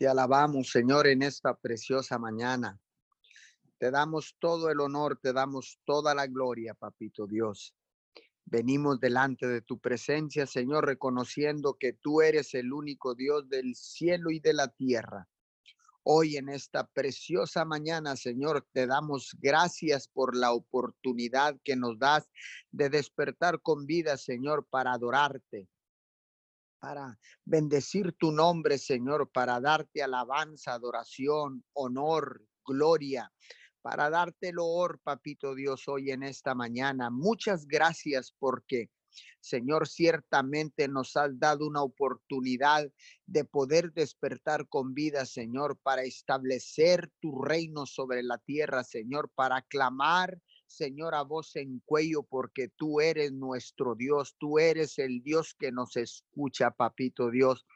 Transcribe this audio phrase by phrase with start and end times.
[0.00, 2.80] Te alabamos, Señor, en esta preciosa mañana.
[3.76, 7.76] Te damos todo el honor, te damos toda la gloria, papito Dios.
[8.46, 14.30] Venimos delante de tu presencia, Señor, reconociendo que tú eres el único Dios del cielo
[14.30, 15.28] y de la tierra.
[16.02, 22.26] Hoy en esta preciosa mañana, Señor, te damos gracias por la oportunidad que nos das
[22.70, 25.68] de despertar con vida, Señor, para adorarte,
[26.80, 33.30] para bendecir tu nombre, Señor, para darte alabanza, adoración, honor, gloria,
[33.82, 37.10] para darte loor, papito Dios, hoy en esta mañana.
[37.10, 38.90] Muchas gracias porque,
[39.40, 42.90] Señor, ciertamente nos has dado una oportunidad
[43.26, 49.62] de poder despertar con vida, Señor, para establecer tu reino sobre la tierra, Señor, para
[49.62, 55.54] clamar Señor, a voz en cuello, porque tú eres nuestro Dios, tú eres el Dios
[55.58, 57.66] que nos escucha, papito Dios.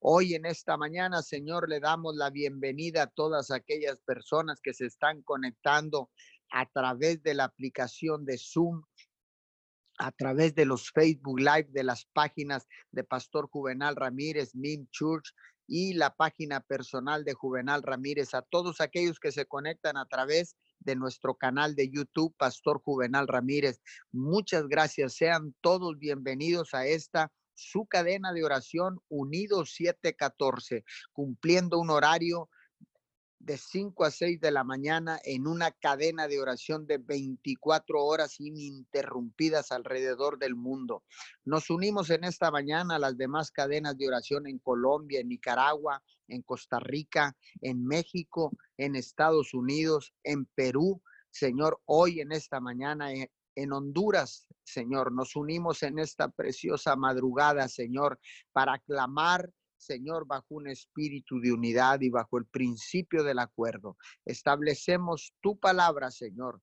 [0.00, 4.86] Hoy en esta mañana, Señor, le damos la bienvenida a todas aquellas personas que se
[4.86, 6.10] están conectando
[6.50, 8.82] a través de la aplicación de Zoom,
[9.98, 15.34] a través de los Facebook Live de las páginas de Pastor Juvenal Ramírez, Min Church
[15.66, 20.52] y la página personal de Juvenal Ramírez, a todos aquellos que se conectan a través
[20.52, 23.80] de nuestro canal de YouTube, Pastor Juvenal Ramírez.
[24.12, 25.14] Muchas gracias.
[25.14, 32.48] Sean todos bienvenidos a esta su cadena de oración Unidos 714, cumpliendo un horario
[33.40, 38.40] de 5 a 6 de la mañana en una cadena de oración de 24 horas
[38.40, 41.04] ininterrumpidas alrededor del mundo.
[41.44, 46.02] Nos unimos en esta mañana a las demás cadenas de oración en Colombia, en Nicaragua,
[46.26, 51.02] en Costa Rica, en México, en Estados Unidos, en Perú.
[51.30, 57.68] Señor, hoy en esta mañana en, en Honduras, Señor, nos unimos en esta preciosa madrugada,
[57.68, 58.20] Señor,
[58.52, 63.96] para clamar Señor, bajo un espíritu de unidad y bajo el principio del acuerdo.
[64.24, 66.60] Establecemos tu palabra, Señor,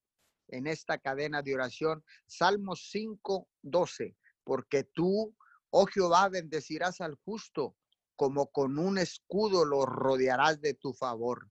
[0.50, 2.04] en esta cadena de oración.
[2.28, 5.36] Salmos 5, 12, porque tú,
[5.70, 7.76] oh Jehová, bendecirás al justo,
[8.16, 11.50] como con un escudo lo rodearás de tu favor.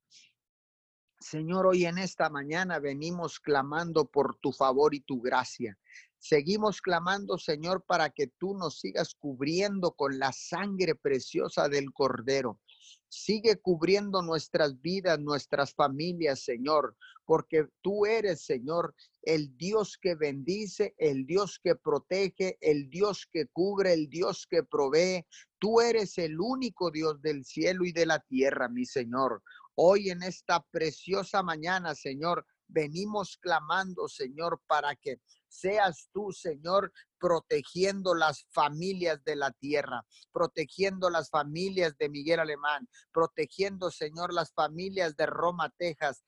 [1.24, 5.78] Señor, hoy en esta mañana venimos clamando por tu favor y tu gracia.
[6.18, 12.60] Seguimos clamando, Señor, para que tú nos sigas cubriendo con la sangre preciosa del Cordero.
[13.08, 20.94] Sigue cubriendo nuestras vidas, nuestras familias, Señor, porque tú eres, Señor, el Dios que bendice,
[20.98, 25.24] el Dios que protege, el Dios que cubre, el Dios que provee.
[25.58, 29.42] Tú eres el único Dios del cielo y de la tierra, mi Señor.
[29.76, 38.14] Hoy en esta preciosa mañana, Señor, venimos clamando, Señor, para que seas tú, Señor, protegiendo
[38.14, 45.16] las familias de la tierra, protegiendo las familias de Miguel Alemán, protegiendo, Señor, las familias
[45.16, 46.24] de Roma, Texas,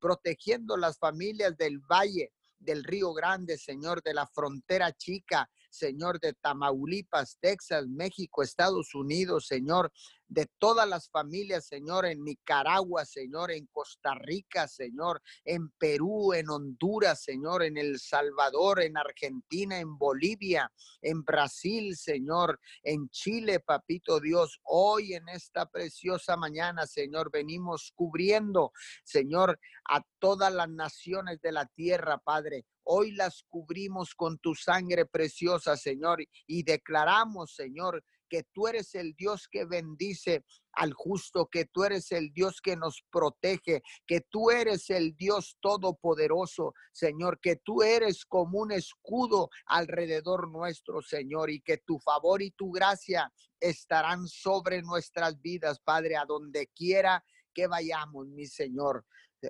[0.00, 6.32] protegiendo las familias del Valle, del Río Grande, Señor, de la frontera chica, Señor, de
[6.32, 9.92] Tamaulipas, Texas, México, Estados Unidos, Señor,
[10.28, 16.50] de todas las familias, Señor, en Nicaragua, Señor, en Costa Rica, Señor, en Perú, en
[16.50, 20.70] Honduras, Señor, en El Salvador, en Argentina, en Bolivia,
[21.00, 24.60] en Brasil, Señor, en Chile, Papito Dios.
[24.64, 28.72] Hoy en esta preciosa mañana, Señor, venimos cubriendo,
[29.04, 32.64] Señor, a todas las naciones de la tierra, Padre.
[32.88, 39.14] Hoy las cubrimos con tu sangre preciosa, Señor, y declaramos, Señor, que tú eres el
[39.14, 44.50] Dios que bendice al justo, que tú eres el Dios que nos protege, que tú
[44.50, 51.60] eres el Dios todopoderoso, Señor, que tú eres como un escudo alrededor nuestro, Señor, y
[51.60, 57.66] que tu favor y tu gracia estarán sobre nuestras vidas, Padre, a donde quiera que
[57.66, 59.04] vayamos, mi Señor.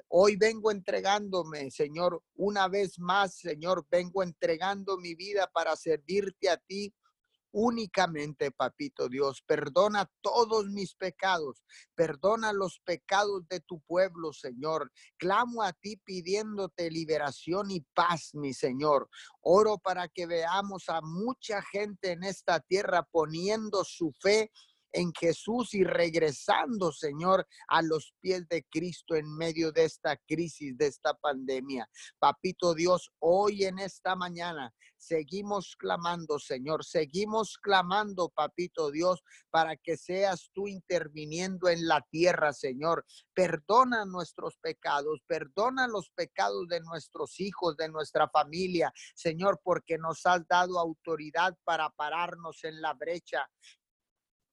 [0.08, 6.56] Hoy vengo entregándome, Señor, una vez más, Señor, vengo entregando mi vida para servirte a
[6.56, 6.92] ti
[7.58, 9.42] únicamente, papito Dios.
[9.46, 14.92] Perdona todos mis pecados, perdona los pecados de tu pueblo, Señor.
[15.16, 19.08] Clamo a ti pidiéndote liberación y paz, mi Señor.
[19.40, 24.52] Oro para que veamos a mucha gente en esta tierra poniendo su fe
[24.92, 30.76] en Jesús y regresando, Señor, a los pies de Cristo en medio de esta crisis,
[30.76, 31.88] de esta pandemia.
[32.18, 39.96] Papito Dios, hoy en esta mañana seguimos clamando, Señor, seguimos clamando, Papito Dios, para que
[39.96, 43.04] seas tú interviniendo en la tierra, Señor.
[43.34, 50.24] Perdona nuestros pecados, perdona los pecados de nuestros hijos, de nuestra familia, Señor, porque nos
[50.26, 53.46] has dado autoridad para pararnos en la brecha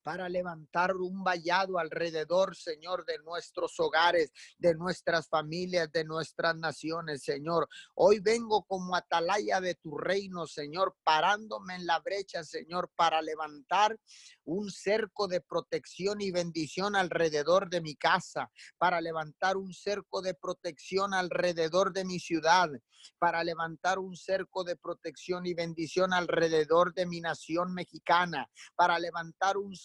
[0.04, 7.24] para levantar un vallado alrededor, Señor, de nuestros hogares, de nuestras familias, de nuestras naciones,
[7.24, 7.68] Señor.
[7.96, 13.98] Hoy vengo como atalaya de tu reino, Señor, parándome en la brecha, Señor, para levantar
[14.44, 20.34] un cerco de protección y bendición alrededor de mi casa, para levantar un cerco de
[20.34, 22.70] protección alrededor de mi ciudad,
[23.18, 29.58] para levantar un cerco de protección y bendición alrededor de mi nación mexicana, para levantar
[29.58, 29.76] un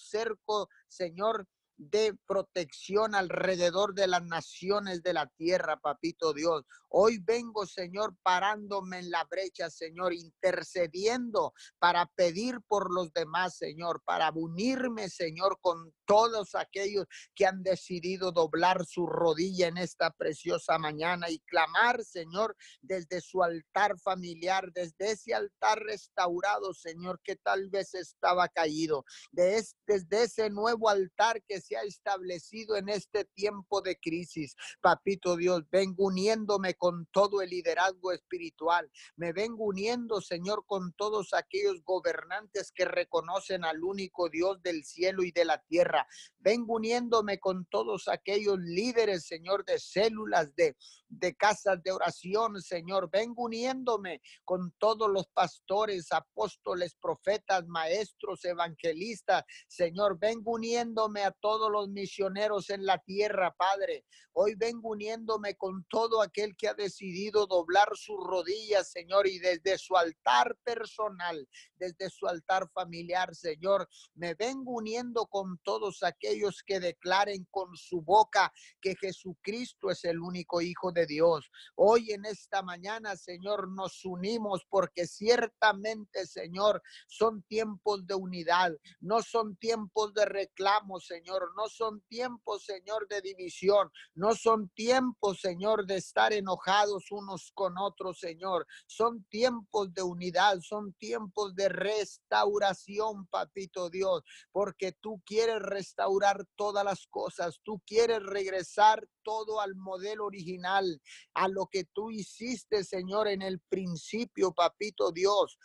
[0.87, 1.47] Señor,
[1.79, 6.65] de protección alrededor de las naciones de la tierra, papito Dios.
[6.89, 14.03] Hoy vengo, Señor, parándome en la brecha, Señor, intercediendo para pedir por los demás, Señor,
[14.05, 20.79] para unirme, Señor, con todos aquellos que han decidido doblar su rodilla en esta preciosa
[20.79, 27.69] mañana y clamar, Señor, desde su altar familiar, desde ese altar restaurado, Señor, que tal
[27.69, 33.99] vez estaba caído, desde ese nuevo altar que se ha establecido en este tiempo de
[33.99, 34.57] crisis.
[34.81, 38.91] Papito Dios, vengo uniéndome con todo el liderazgo espiritual.
[39.17, 45.23] Me vengo uniendo, Señor, con todos aquellos gobernantes que reconocen al único Dios del cielo
[45.23, 46.07] y de la tierra.
[46.39, 50.77] Vengo uniéndome con todos aquellos líderes, Señor, de células, de,
[51.09, 53.11] de casas de oración, Señor.
[53.11, 60.19] Vengo uniéndome con todos los pastores, apóstoles, profetas, maestros, evangelistas, Señor.
[60.19, 64.05] Vengo uniéndome a todos los misioneros en la tierra, Padre.
[64.33, 69.77] Hoy vengo uniéndome con todo aquel que ha decidido doblar sus rodillas, Señor, y desde
[69.79, 76.79] su altar personal, desde su altar familiar, Señor, me vengo uniendo con todos aquellos que
[76.79, 81.51] declaren con su boca que Jesucristo es el único Hijo de Dios.
[81.75, 89.23] Hoy en esta mañana, Señor, nos unimos porque ciertamente, Señor, son tiempos de unidad, no
[89.23, 95.87] son tiempos de reclamo, Señor, no son tiempos, Señor, de división, no son tiempos, Señor,
[95.87, 98.67] de estar enojados unos con otros, Señor.
[98.87, 104.23] Son tiempos de unidad, son tiempos de restauración, papito Dios,
[104.53, 111.01] porque tú quieres restaurar todas las cosas, tú quieres regresar todo al modelo original,
[111.35, 115.59] a lo que tú hiciste, Señor, en el principio, papito Dios.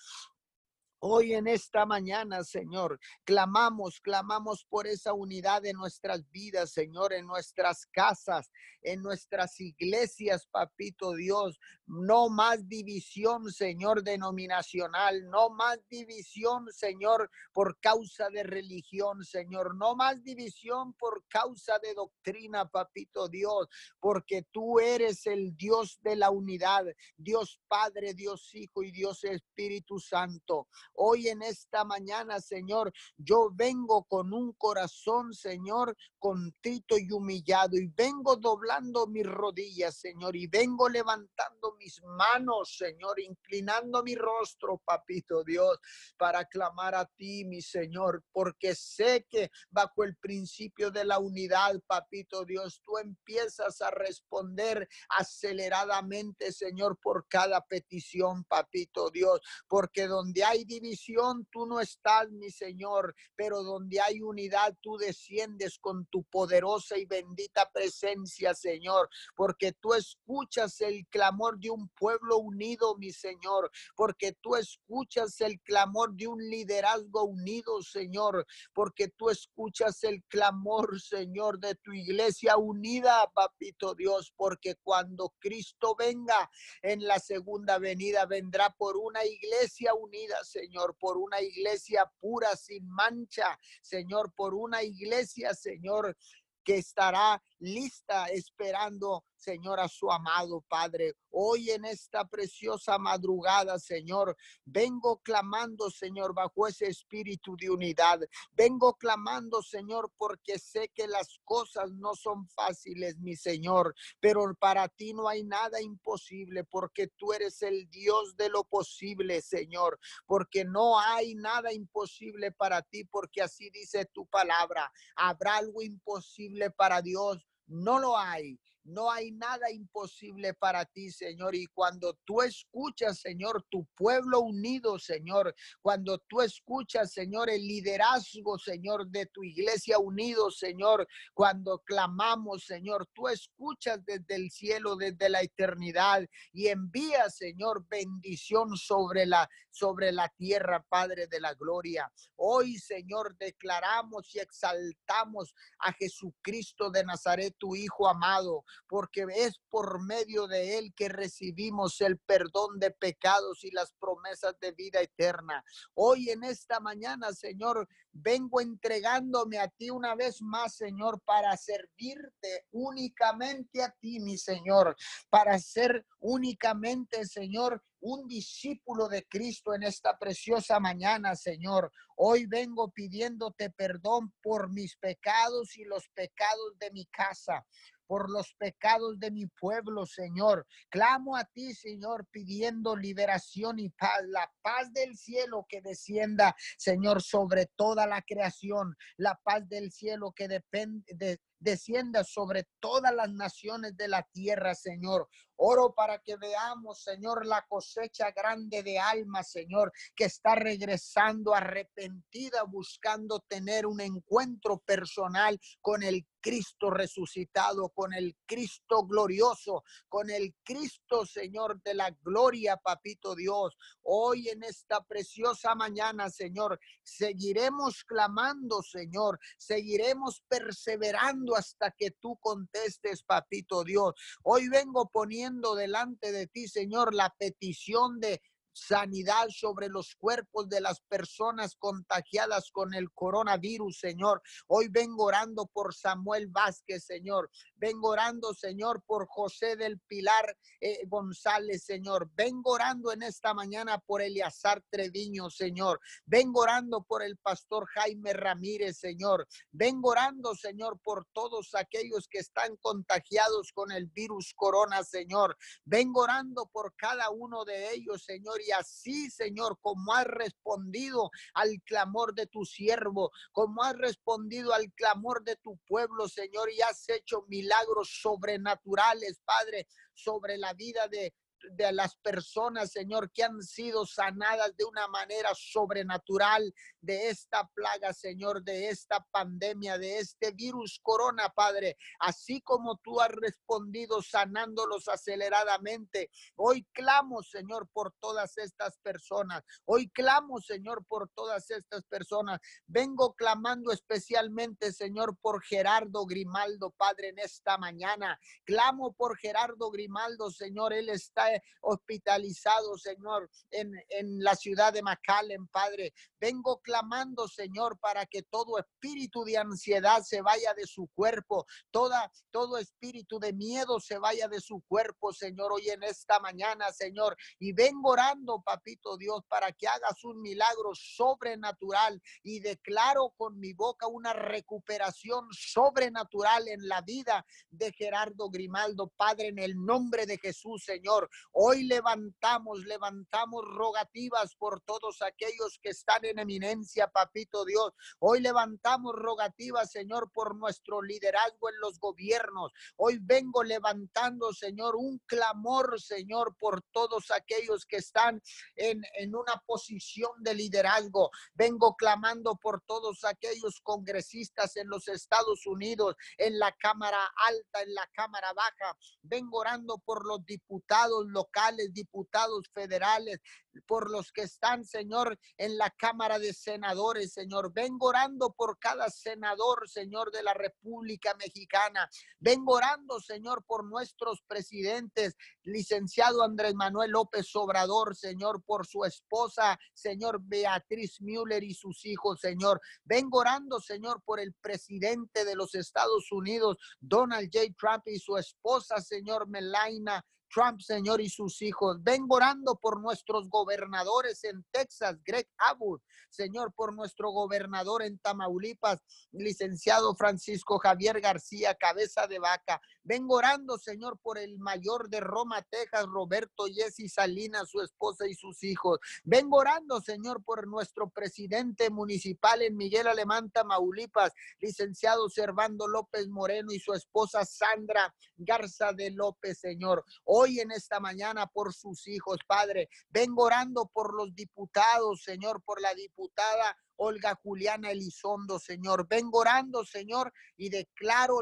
[1.05, 7.27] Hoy en esta mañana, Señor, clamamos, clamamos por esa unidad de nuestras vidas, Señor, en
[7.27, 8.49] nuestras casas,
[8.81, 11.59] en nuestras iglesias, papito Dios.
[11.85, 19.97] No más división, Señor, denominacional, no más división, Señor, por causa de religión, Señor, no
[19.97, 23.67] más división por causa de doctrina, papito Dios,
[23.99, 26.85] porque tú eres el Dios de la unidad,
[27.17, 30.69] Dios Padre, Dios Hijo y Dios Espíritu Santo.
[30.95, 37.87] Hoy en esta mañana, Señor, yo vengo con un corazón, Señor, contrito y humillado y
[37.87, 45.43] vengo doblando mis rodillas, Señor, y vengo levantando mis manos, Señor, inclinando mi rostro, papito
[45.43, 45.79] Dios,
[46.17, 51.79] para clamar a ti, mi Señor, porque sé que bajo el principio de la unidad,
[51.87, 60.43] papito Dios, tú empiezas a responder aceleradamente, Señor, por cada petición, papito Dios, porque donde
[60.43, 66.23] hay división, tú no estás, mi Señor, pero donde hay unidad, tú desciendes con tu
[66.25, 73.11] poderosa y bendita presencia, Señor, porque tú escuchas el clamor de un pueblo unido, mi
[73.11, 80.21] Señor, porque tú escuchas el clamor de un liderazgo unido, Señor, porque tú escuchas el
[80.23, 86.49] clamor, Señor, de tu iglesia unida, papito Dios, porque cuando Cristo venga
[86.81, 92.87] en la segunda venida, vendrá por una iglesia unida, Señor, por una iglesia pura, sin
[92.89, 96.17] mancha, Señor, por una iglesia, Señor,
[96.63, 101.15] que estará lista esperando, Señor, a su amado Padre.
[101.29, 108.21] Hoy en esta preciosa madrugada, Señor, vengo clamando, Señor, bajo ese espíritu de unidad.
[108.53, 114.87] Vengo clamando, Señor, porque sé que las cosas no son fáciles, mi Señor, pero para
[114.87, 120.63] ti no hay nada imposible, porque tú eres el Dios de lo posible, Señor, porque
[120.63, 124.89] no hay nada imposible para ti, porque así dice tu palabra.
[125.17, 128.59] Habrá algo imposible para Dios no lo hay.
[128.83, 131.55] No hay nada imposible para ti, Señor.
[131.55, 138.59] Y cuando tú escuchas, Señor, tu pueblo unido, Señor, cuando tú escuchas, Señor, el liderazgo,
[138.59, 145.29] Señor, de tu iglesia unido, Señor, cuando clamamos, Señor, tú escuchas desde el cielo, desde
[145.29, 152.11] la eternidad y envías, Señor, bendición sobre la sobre la tierra, Padre de la gloria.
[152.35, 160.03] Hoy, Señor, declaramos y exaltamos a Jesucristo de Nazaret, tu Hijo amado, porque es por
[160.03, 165.63] medio de él que recibimos el perdón de pecados y las promesas de vida eterna.
[165.93, 172.65] Hoy en esta mañana, Señor, vengo entregándome a ti una vez más, Señor, para servirte
[172.71, 174.95] únicamente a ti, mi Señor,
[175.29, 181.91] para ser únicamente, Señor, un discípulo de Cristo en esta preciosa mañana, Señor.
[182.17, 187.65] Hoy vengo pidiéndote perdón por mis pecados y los pecados de mi casa
[188.07, 190.65] por los pecados de mi pueblo, Señor.
[190.89, 197.21] Clamo a ti, Señor, pidiendo liberación y paz, la paz del cielo que descienda, Señor,
[197.21, 203.31] sobre toda la creación, la paz del cielo que depende de descienda sobre todas las
[203.31, 205.29] naciones de la tierra, Señor.
[205.57, 212.63] Oro para que veamos, Señor, la cosecha grande de almas, Señor, que está regresando arrepentida,
[212.63, 220.53] buscando tener un encuentro personal con el Cristo resucitado, con el Cristo glorioso, con el
[220.61, 223.77] Cristo, Señor, de la gloria, papito Dios.
[224.01, 233.23] Hoy en esta preciosa mañana, Señor, seguiremos clamando, Señor, seguiremos perseverando hasta que tú contestes,
[233.23, 234.13] papito Dios.
[234.43, 238.41] Hoy vengo poniendo delante de ti, Señor, la petición de
[238.73, 244.41] sanidad sobre los cuerpos de las personas contagiadas con el coronavirus, Señor.
[244.67, 247.49] Hoy vengo orando por Samuel Vázquez, Señor.
[247.75, 252.29] Vengo orando, Señor, por José del Pilar eh, González, Señor.
[252.35, 255.99] Vengo orando en esta mañana por Eliazar Treviño, Señor.
[256.25, 259.47] Vengo orando por el pastor Jaime Ramírez, Señor.
[259.71, 265.55] Vengo orando, Señor, por todos aquellos que están contagiados con el virus corona, Señor.
[265.85, 271.81] Vengo orando por cada uno de ellos, Señor y así, Señor, como has respondido al
[271.83, 277.07] clamor de tu siervo, como has respondido al clamor de tu pueblo, Señor, y has
[277.09, 281.33] hecho milagros sobrenaturales, Padre, sobre la vida de
[281.71, 288.13] de las personas, Señor, que han sido sanadas de una manera sobrenatural de esta plaga,
[288.13, 291.97] Señor, de esta pandemia, de este virus corona, Padre.
[292.19, 296.29] Así como tú has respondido sanándolos aceleradamente.
[296.55, 299.63] Hoy clamo, Señor, por todas estas personas.
[299.85, 302.59] Hoy clamo, Señor, por todas estas personas.
[302.87, 308.39] Vengo clamando especialmente, Señor, por Gerardo Grimaldo, Padre, en esta mañana.
[308.65, 310.93] Clamo por Gerardo Grimaldo, Señor.
[310.93, 316.13] Él está hospitalizado, Señor, en, en la ciudad de McAllen, Padre.
[316.39, 322.31] Vengo clamando, Señor, para que todo espíritu de ansiedad se vaya de su cuerpo, toda,
[322.51, 327.35] todo espíritu de miedo se vaya de su cuerpo, Señor, hoy en esta mañana, Señor.
[327.59, 333.73] Y vengo orando, papito Dios, para que hagas un milagro sobrenatural y declaro con mi
[333.73, 340.37] boca una recuperación sobrenatural en la vida de Gerardo Grimaldo, Padre, en el nombre de
[340.37, 341.29] Jesús, Señor.
[341.51, 347.93] Hoy levantamos, levantamos rogativas por todos aquellos que están en eminencia, papito Dios.
[348.19, 352.71] Hoy levantamos rogativas, Señor, por nuestro liderazgo en los gobiernos.
[352.95, 358.41] Hoy vengo levantando, Señor, un clamor, Señor, por todos aquellos que están
[358.75, 361.29] en, en una posición de liderazgo.
[361.53, 367.93] Vengo clamando por todos aquellos congresistas en los Estados Unidos, en la Cámara Alta, en
[367.93, 368.97] la Cámara Baja.
[369.21, 373.39] Vengo orando por los diputados, locales, diputados federales,
[373.87, 377.73] por los que están, Señor, en la Cámara de Senadores, Señor.
[377.73, 382.07] Vengo orando por cada senador, Señor, de la República Mexicana.
[382.39, 389.77] Vengo orando, Señor, por nuestros presidentes, licenciado Andrés Manuel López Obrador, Señor, por su esposa,
[389.93, 392.79] Señor Beatriz Müller y sus hijos, Señor.
[393.03, 397.73] Vengo orando, Señor, por el presidente de los Estados Unidos, Donald J.
[397.77, 400.23] Trump y su esposa, Señor Melaina
[400.53, 401.97] Trump, Señor, y sus hijos.
[402.03, 408.99] Vengo orando por nuestros gobernadores en Texas, Greg Abbott, Señor, por nuestro gobernador en Tamaulipas,
[409.31, 412.81] licenciado Francisco Javier García, cabeza de vaca.
[413.03, 418.33] Vengo orando, Señor, por el mayor de Roma, Texas, Roberto Jesse Salinas, su esposa y
[418.33, 418.99] sus hijos.
[419.23, 426.71] Vengo orando, Señor, por nuestro presidente municipal en Miguel Alemán, Tamaulipas, licenciado Servando López Moreno
[426.71, 430.03] y su esposa Sandra Garza de López, Señor.
[430.23, 432.89] Hoy en esta mañana por sus hijos, Padre.
[433.09, 439.07] Vengo orando por los diputados, Señor, por la diputada Olga Juliana Elizondo, Señor.
[439.07, 441.41] Vengo orando, Señor, y declaro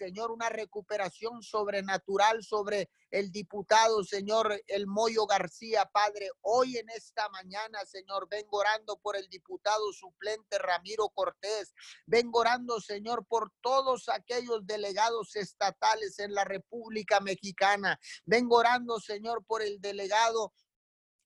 [0.00, 6.30] Señor, una recuperación sobrenatural sobre el diputado, Señor, el Moyo García, Padre.
[6.40, 11.74] Hoy en esta mañana, Señor, vengo orando por el diputado suplente Ramiro Cortés.
[12.06, 18.00] Vengo orando, Señor, por todos aquellos delegados estatales en la República Mexicana.
[18.24, 20.54] Vengo orando, Señor, por el delegado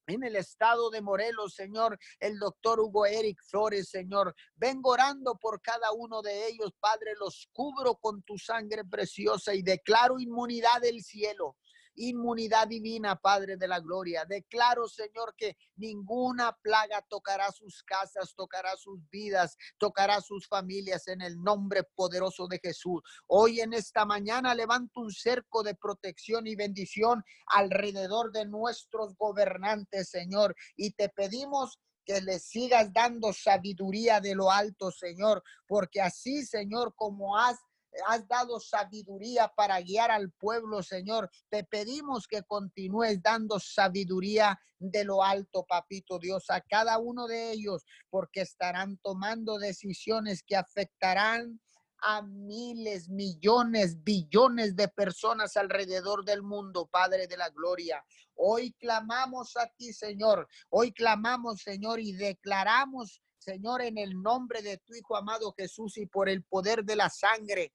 [0.07, 4.35] en el estado de Morelos, Señor, el doctor Hugo Eric Flores, Señor.
[4.57, 9.63] Vengo orando por cada uno de ellos, Padre, los cubro con tu sangre preciosa y
[9.63, 11.57] declaro inmunidad del cielo
[11.97, 14.25] inmunidad divina, Padre de la Gloria.
[14.25, 21.21] Declaro, Señor, que ninguna plaga tocará sus casas, tocará sus vidas, tocará sus familias en
[21.23, 23.03] el nombre poderoso de Jesús.
[23.27, 30.11] Hoy en esta mañana levanto un cerco de protección y bendición alrededor de nuestros gobernantes,
[30.11, 36.45] Señor, y te pedimos que le sigas dando sabiduría de lo alto, Señor, porque así,
[36.45, 37.59] Señor, como has
[38.07, 41.31] has dado sabiduría para guiar al pueblo, Señor.
[41.49, 47.53] Te pedimos que continúes dando sabiduría de lo alto, papito Dios, a cada uno de
[47.53, 51.61] ellos, porque estarán tomando decisiones que afectarán
[52.07, 58.05] a miles, millones, billones de personas alrededor del mundo, Padre de la Gloria.
[58.35, 60.47] Hoy clamamos a ti, Señor.
[60.69, 66.07] Hoy clamamos, Señor, y declaramos Señor, en el nombre de tu Hijo amado Jesús y
[66.07, 67.75] por el poder de la sangre,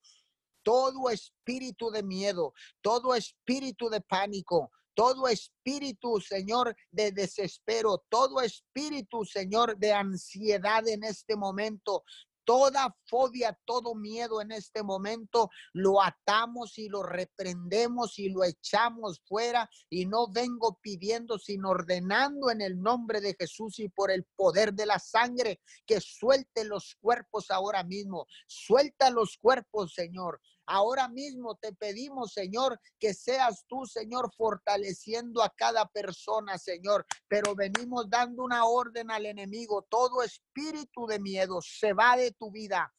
[0.64, 9.24] todo espíritu de miedo, todo espíritu de pánico, todo espíritu, Señor, de desespero, todo espíritu,
[9.24, 12.04] Señor, de ansiedad en este momento,
[12.50, 19.22] toda fobia, todo miedo en este momento, lo atamos y lo reprendemos y lo echamos
[19.28, 24.26] fuera y no vengo pidiendo, sino ordenando en el nombre de Jesús y por el
[24.36, 28.26] poder de la sangre que suelte los cuerpos ahora mismo.
[28.48, 30.42] Suelta los cuerpos, Señor.
[30.72, 37.08] Ahora mismo te pedimos, Señor, que seas tú, Señor, fortaleciendo a cada persona, Señor.
[37.28, 39.82] Pero venimos dando una orden al enemigo.
[39.90, 42.94] Todo espíritu de miedo se va de tu vida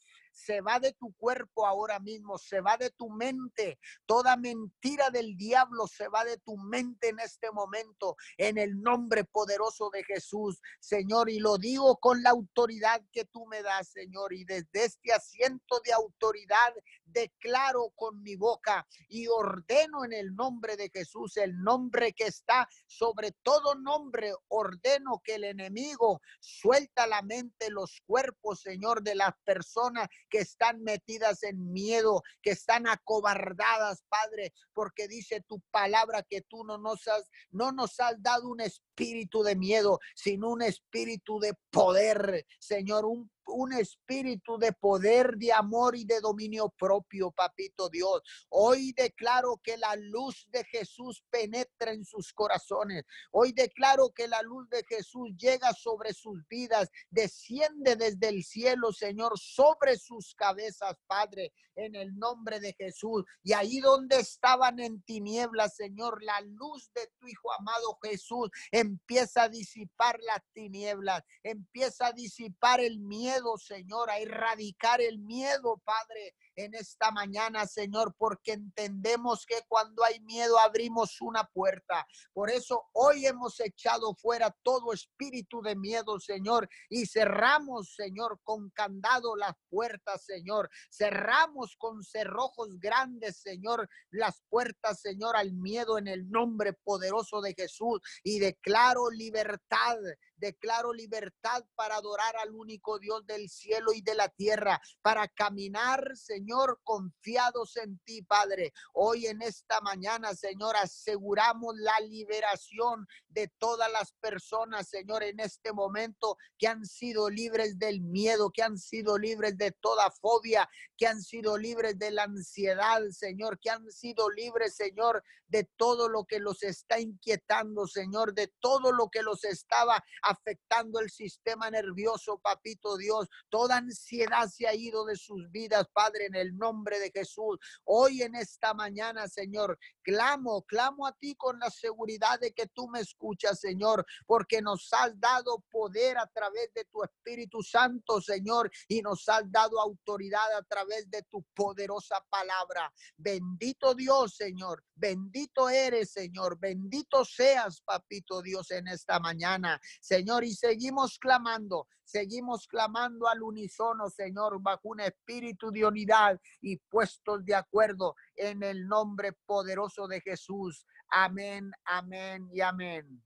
[0.44, 3.78] se va de tu cuerpo ahora mismo, se va de tu mente.
[4.06, 9.24] Toda mentira del diablo se va de tu mente en este momento, en el nombre
[9.24, 11.30] poderoso de Jesús, Señor.
[11.30, 14.32] Y lo digo con la autoridad que tú me das, Señor.
[14.32, 16.74] Y desde este asiento de autoridad
[17.04, 22.68] declaro con mi boca y ordeno en el nombre de Jesús, el nombre que está
[22.86, 29.34] sobre todo nombre, ordeno que el enemigo suelta la mente, los cuerpos, Señor, de las
[29.44, 36.42] personas que están metidas en miedo, que están acobardadas, Padre, porque dice tu palabra que
[36.42, 41.40] tú no nos has, no nos has dado un espíritu de miedo, sino un espíritu
[41.40, 47.88] de poder, Señor, un un espíritu de poder, de amor y de dominio propio, papito
[47.88, 48.22] Dios.
[48.48, 53.04] Hoy declaro que la luz de Jesús penetra en sus corazones.
[53.32, 58.92] Hoy declaro que la luz de Jesús llega sobre sus vidas, desciende desde el cielo,
[58.92, 63.24] Señor, sobre sus cabezas, Padre, en el nombre de Jesús.
[63.42, 69.44] Y ahí donde estaban en tinieblas, Señor, la luz de tu Hijo amado Jesús empieza
[69.44, 76.34] a disipar las tinieblas, empieza a disipar el miedo Señor, a erradicar el miedo, Padre,
[76.56, 82.06] en esta mañana, Señor, porque entendemos que cuando hay miedo abrimos una puerta.
[82.32, 88.70] Por eso hoy hemos echado fuera todo espíritu de miedo, Señor, y cerramos, Señor, con
[88.70, 90.68] candado las puertas, Señor.
[90.90, 97.54] Cerramos con cerrojos grandes, Señor, las puertas, Señor, al miedo en el nombre poderoso de
[97.54, 99.98] Jesús y declaro libertad
[100.40, 106.16] Declaro libertad para adorar al único Dios del cielo y de la tierra, para caminar,
[106.16, 108.72] Señor Señor, confiados en ti, Padre.
[108.94, 115.74] Hoy en esta mañana, Señor, aseguramos la liberación de todas las personas, Señor, en este
[115.74, 121.06] momento que han sido libres del miedo, que han sido libres de toda fobia, que
[121.06, 126.24] han sido libres de la ansiedad, Señor, que han sido libres, Señor, de todo lo
[126.24, 132.38] que los está inquietando, Señor, de todo lo que los estaba afectando el sistema nervioso,
[132.38, 133.28] papito Dios.
[133.48, 137.58] Toda ansiedad se ha ido de sus vidas, Padre, en el nombre de Jesús.
[137.84, 142.88] Hoy en esta mañana, Señor, clamo, clamo a ti con la seguridad de que tú
[142.88, 148.70] me escuchas, Señor, porque nos has dado poder a través de tu Espíritu Santo, Señor,
[148.88, 152.92] y nos has dado autoridad a través de tu poderosa palabra.
[153.16, 154.84] Bendito Dios, Señor.
[154.94, 156.58] Bendito eres, Señor.
[156.58, 159.80] Bendito seas, papito Dios, en esta mañana.
[160.00, 166.76] Señor, y seguimos clamando, seguimos clamando al unísono, Señor, bajo un espíritu de unidad y
[166.76, 170.86] puestos de acuerdo en el nombre poderoso de Jesús.
[171.10, 173.22] Amén, amén y amén.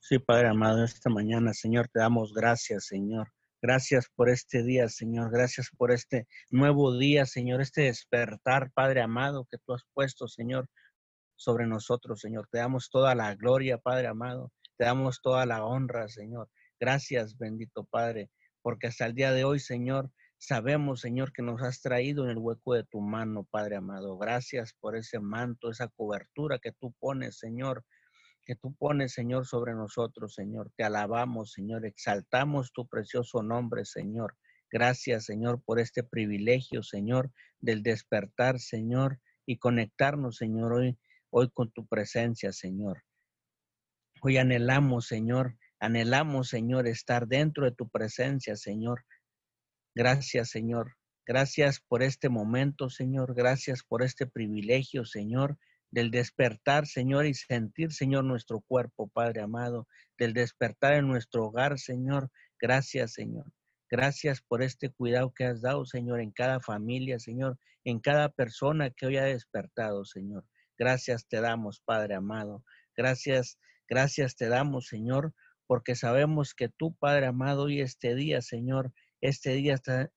[0.00, 3.32] Sí, Padre amado, esta mañana, Señor, te damos gracias, Señor.
[3.60, 5.32] Gracias por este día, Señor.
[5.32, 7.60] Gracias por este nuevo día, Señor.
[7.60, 10.68] Este despertar, Padre amado, que tú has puesto, Señor,
[11.34, 12.46] sobre nosotros, Señor.
[12.52, 14.52] Te damos toda la gloria, Padre amado.
[14.76, 16.48] Te damos toda la honra, Señor.
[16.78, 18.30] Gracias, bendito Padre,
[18.62, 22.38] porque hasta el día de hoy, Señor, sabemos, Señor, que nos has traído en el
[22.38, 24.18] hueco de tu mano, Padre amado.
[24.18, 27.84] Gracias por ese manto, esa cobertura que tú pones, Señor,
[28.44, 30.70] que tú pones, Señor, sobre nosotros, Señor.
[30.76, 31.84] Te alabamos, Señor.
[31.84, 34.36] Exaltamos tu precioso nombre, Señor.
[34.70, 40.98] Gracias, Señor, por este privilegio, Señor, del despertar, Señor, y conectarnos, Señor, hoy,
[41.30, 43.02] hoy con tu presencia, Señor.
[44.22, 49.04] Hoy anhelamos, Señor, anhelamos, Señor, estar dentro de tu presencia, Señor.
[49.94, 50.96] Gracias, Señor.
[51.26, 53.34] Gracias por este momento, Señor.
[53.34, 55.58] Gracias por este privilegio, Señor
[55.90, 59.86] del despertar, Señor, y sentir, Señor, nuestro cuerpo, Padre amado,
[60.18, 62.30] del despertar en nuestro hogar, Señor.
[62.60, 63.52] Gracias, Señor.
[63.90, 68.90] Gracias por este cuidado que has dado, Señor, en cada familia, Señor, en cada persona
[68.90, 70.44] que hoy ha despertado, Señor.
[70.76, 72.64] Gracias te damos, Padre amado.
[72.96, 73.58] Gracias,
[73.88, 75.32] gracias te damos, Señor,
[75.66, 80.10] porque sabemos que tú, Padre amado, hoy este día, Señor, este día está,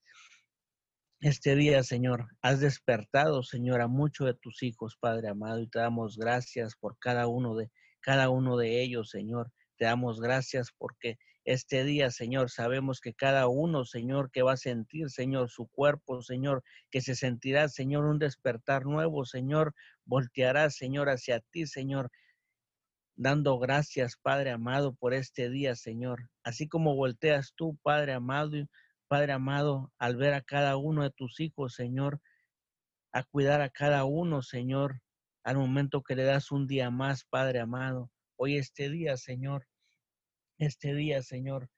[1.22, 5.80] este día, Señor, has despertado, Señor, a muchos de tus hijos, Padre amado, y te
[5.80, 7.70] damos gracias por cada uno de
[8.02, 9.52] cada uno de ellos, Señor.
[9.78, 14.58] Te damos gracias porque este día, Señor, sabemos que cada uno, Señor, que va a
[14.58, 19.74] sentir, Señor, su cuerpo, Señor, que se sentirá, Señor, un despertar nuevo, Señor,
[20.06, 22.12] volteará, Señor, hacia ti, Señor,
[23.20, 26.30] dando gracias, Padre amado, por este día, Señor.
[26.42, 28.66] Así como volteas tú, Padre amado,
[29.10, 32.22] Padre amado, al ver a cada uno de tus hijos, Señor,
[33.12, 35.02] a cuidar a cada uno, Señor,
[35.44, 38.10] al momento que le das un día más, Padre amado.
[38.38, 39.68] Hoy este día, Señor,
[40.58, 41.70] este día, Señor,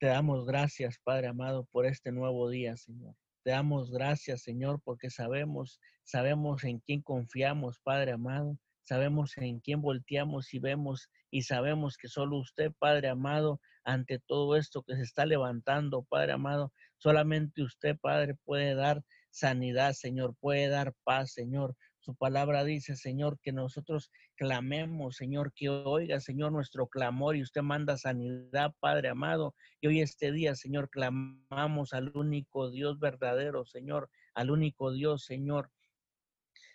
[0.00, 3.14] te damos gracias, Padre amado, por este nuevo día, Señor.
[3.44, 8.58] Te damos gracias, Señor, porque sabemos, sabemos en quién confiamos, Padre amado.
[8.84, 14.56] Sabemos en quién volteamos y vemos y sabemos que solo usted, Padre amado, ante todo
[14.56, 16.72] esto que se está levantando, Padre amado.
[16.98, 21.76] Solamente usted, Padre, puede dar sanidad, Señor, puede dar paz, Señor.
[22.00, 27.60] Su palabra dice, Señor, que nosotros clamemos, Señor, que oiga, Señor, nuestro clamor y usted
[27.60, 29.54] manda sanidad, Padre amado.
[29.80, 35.70] Y hoy este día, Señor, clamamos al único Dios verdadero, Señor, al único Dios, Señor,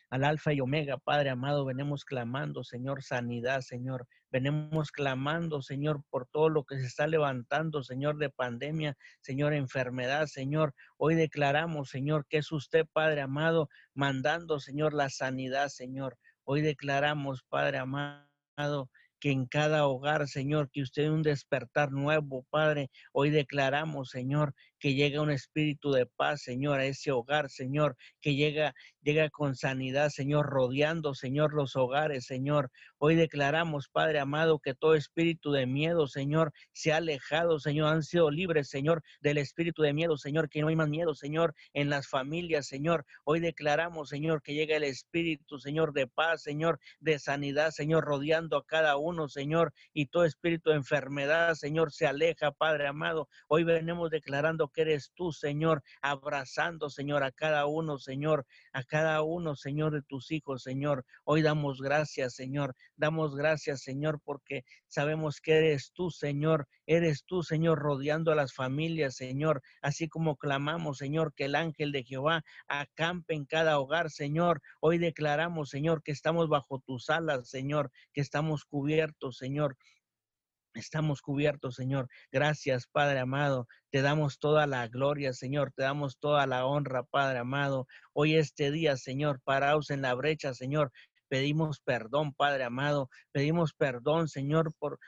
[0.10, 4.08] al Alfa y Omega, Padre amado, venimos clamando, Señor, sanidad, Señor.
[4.32, 10.28] Venimos clamando, Señor, por todo lo que se está levantando, Señor, de pandemia, Señor, enfermedad,
[10.28, 10.74] Señor.
[10.98, 16.18] Hoy declaramos, Señor, que es usted, Padre amado, mandando, Señor, la sanidad, Señor.
[16.44, 18.89] Hoy declaramos, Padre amado,
[19.20, 22.91] que en cada hogar, Señor, que usted un despertar nuevo, Padre.
[23.12, 28.36] Hoy declaramos, Señor, que llega un espíritu de paz, Señor, a ese hogar, Señor, que
[28.36, 32.70] llega, llega con sanidad, Señor, rodeando, Señor, los hogares, Señor.
[32.98, 38.04] Hoy declaramos, Padre amado, que todo espíritu de miedo, Señor, se ha alejado, Señor, han
[38.04, 41.90] sido libres, Señor, del espíritu de miedo, Señor, que no hay más miedo, Señor, en
[41.90, 43.06] las familias, Señor.
[43.24, 48.58] Hoy declaramos, Señor, que llega el espíritu, Señor, de paz, Señor, de sanidad, Señor, rodeando
[48.58, 53.30] a cada uno, Señor, y todo espíritu de enfermedad, Señor, se aleja, Padre amado.
[53.48, 59.22] Hoy venimos declarando que eres tú, Señor, abrazando, Señor, a cada uno, Señor, a cada
[59.22, 61.06] uno, Señor, de tus hijos, Señor.
[61.24, 62.76] Hoy damos gracias, Señor.
[62.98, 66.68] Damos gracias, Señor, porque sabemos que eres tú, Señor.
[66.86, 69.62] Eres tú, Señor, rodeando a las familias, Señor.
[69.82, 74.62] Así como clamamos, Señor, que el ángel de Jehová acampe en cada hogar, Señor.
[74.82, 79.78] Hoy declaramos, Señor, que estamos bajo tus alas, Señor, que estamos cubiertos, Señor.
[80.76, 82.10] Estamos cubiertos, Señor.
[82.34, 83.66] Gracias, Padre amado.
[83.92, 85.72] Te damos toda la gloria, Señor.
[85.72, 87.88] Te damos toda la honra, Padre amado.
[88.12, 90.92] Hoy este día, Señor, paraos en la brecha, Señor.
[91.30, 93.10] Pedimos perdón, Padre amado.
[93.32, 95.00] Pedimos perdón, Señor, por,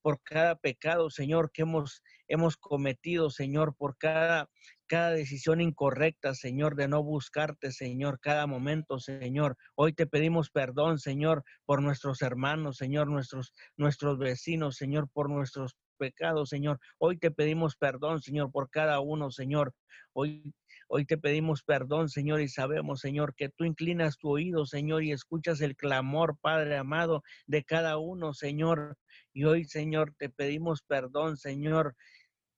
[0.00, 4.48] por cada pecado, Señor, que hemos, hemos cometido, Señor, por cada,
[4.86, 9.56] cada decisión incorrecta, Señor, de no buscarte, Señor, cada momento, Señor.
[9.74, 15.76] Hoy te pedimos perdón, Señor, por nuestros hermanos, Señor, nuestros, nuestros vecinos, Señor, por nuestros
[15.96, 16.78] pecados, Señor.
[16.98, 19.72] Hoy te pedimos perdón, Señor, por cada uno, Señor.
[20.12, 20.54] Hoy,
[20.88, 25.12] hoy te pedimos perdón, Señor, y sabemos, Señor, que tú inclinas tu oído, Señor, y
[25.12, 28.96] escuchas el clamor, Padre amado, de cada uno, Señor.
[29.32, 31.96] Y hoy, Señor, te pedimos perdón, Señor,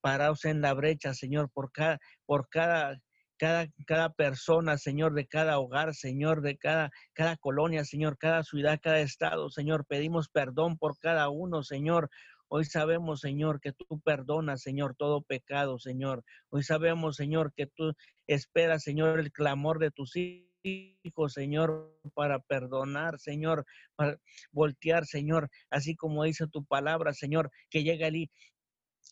[0.01, 3.01] paraos en la brecha, Señor, por cada, por cada,
[3.39, 8.81] cada, cada persona, Señor, de cada hogar, Señor, de cada, cada colonia, Señor, cada ciudad,
[8.83, 9.87] cada estado, Señor.
[9.87, 12.11] Pedimos perdón por cada uno, Señor.
[12.51, 16.25] Hoy sabemos, Señor, que tú perdonas, Señor, todo pecado, Señor.
[16.49, 17.93] Hoy sabemos, Señor, que tú
[18.27, 24.19] esperas, Señor, el clamor de tus hijos, Señor, para perdonar, Señor, para
[24.51, 28.31] voltear, Señor, así como dice tu palabra, Señor, que llega el,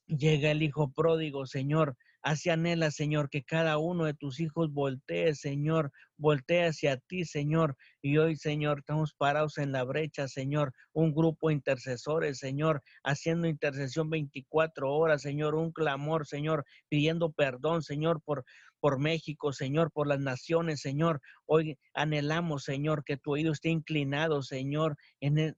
[0.06, 1.96] Llega el Hijo pródigo, Señor.
[2.22, 7.76] Así anhela, Señor, que cada uno de tus hijos voltee, Señor, voltee hacia ti, Señor.
[8.02, 10.72] Y hoy, Señor, estamos parados en la brecha, Señor.
[10.92, 15.54] Un grupo de intercesores, Señor, haciendo intercesión 24 horas, Señor.
[15.54, 18.44] Un clamor, Señor, pidiendo perdón, Señor, por,
[18.80, 21.20] por México, Señor, por las naciones, Señor.
[21.46, 25.56] Hoy anhelamos, Señor, que tu oído esté inclinado, Señor, en el,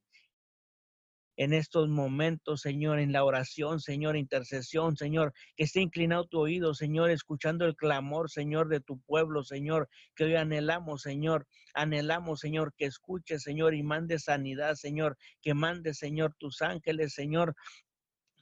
[1.38, 6.74] en estos momentos, Señor, en la oración, Señor, intercesión, Señor, que esté inclinado tu oído,
[6.74, 12.74] Señor, escuchando el clamor, Señor, de tu pueblo, Señor, que hoy anhelamos, Señor, anhelamos, Señor,
[12.76, 17.54] que escuche, Señor, y mande sanidad, Señor, que mande, Señor, tus ángeles, Señor,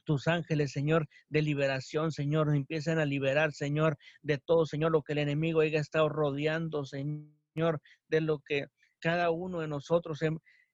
[0.03, 5.13] tus ángeles, Señor, de liberación, Señor, empiecen a liberar, Señor, de todo, Señor, lo que
[5.13, 8.65] el enemigo haya estado rodeando, Señor, de lo que
[8.99, 10.23] cada uno de nosotros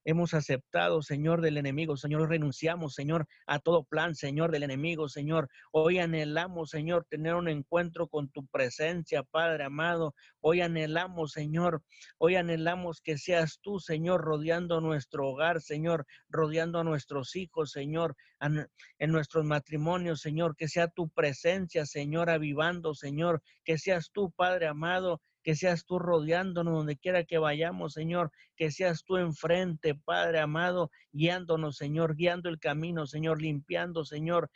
[0.04, 1.96] hemos aceptado, Señor, del enemigo.
[1.96, 5.48] Señor, renunciamos, Señor, a todo plan, Señor, del enemigo, Señor.
[5.72, 10.14] Hoy anhelamos, Señor, tener un encuentro con tu presencia, Padre amado.
[10.40, 11.82] Hoy anhelamos, Señor,
[12.18, 18.14] hoy anhelamos que seas tú, Señor, rodeando nuestro hogar, Señor, rodeando a nuestros hijos, Señor,
[18.40, 24.66] en nuestros matrimonios, Señor, que sea tu presencia, Señor, avivando, Señor, que seas tú, Padre
[24.66, 30.40] amado, que seas tú rodeándonos donde quiera que vayamos, Señor, que seas tú enfrente, Padre
[30.40, 34.50] amado, guiándonos, Señor, guiando el camino, Señor, limpiando, Señor,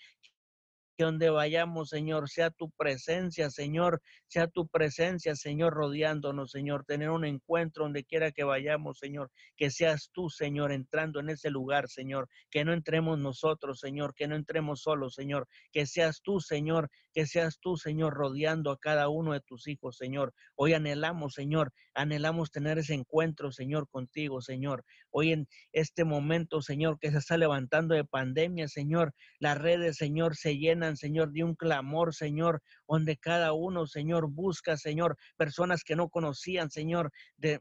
[0.98, 7.11] que donde vayamos, Señor, sea tu presencia, Señor, sea tu presencia, Señor, rodeándonos, Señor, tener
[7.11, 11.88] un encuentro donde quiera que vayamos, Señor, que seas tú, Señor, entrando en ese lugar,
[11.88, 16.90] Señor, que no entremos nosotros, Señor, que no entremos solos, Señor, que seas tú, Señor,
[17.18, 20.33] que seas tú, Señor, rodeando a cada uno de tus hijos, Señor.
[20.54, 24.85] Hoy anhelamos, Señor, anhelamos tener ese encuentro, Señor, contigo, Señor.
[25.11, 30.37] Hoy en este momento, Señor, que se está levantando de pandemia, Señor, las redes, Señor,
[30.37, 35.96] se llenan Señor, de un clamor, Señor, donde cada uno, Señor, busca, Señor, personas que
[35.96, 37.61] no conocían, Señor, de,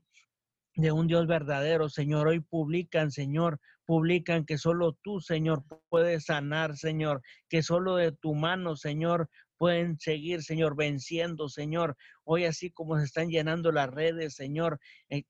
[0.76, 2.28] de un Dios verdadero, Señor.
[2.28, 8.36] Hoy publican, Señor, publican que solo tú, Señor, puedes sanar, Señor, que solo de tu
[8.36, 11.96] mano, Señor, pueden seguir, Señor, venciendo, Señor.
[12.24, 15.24] Hoy así como se están llenando las redes, Señor, eh,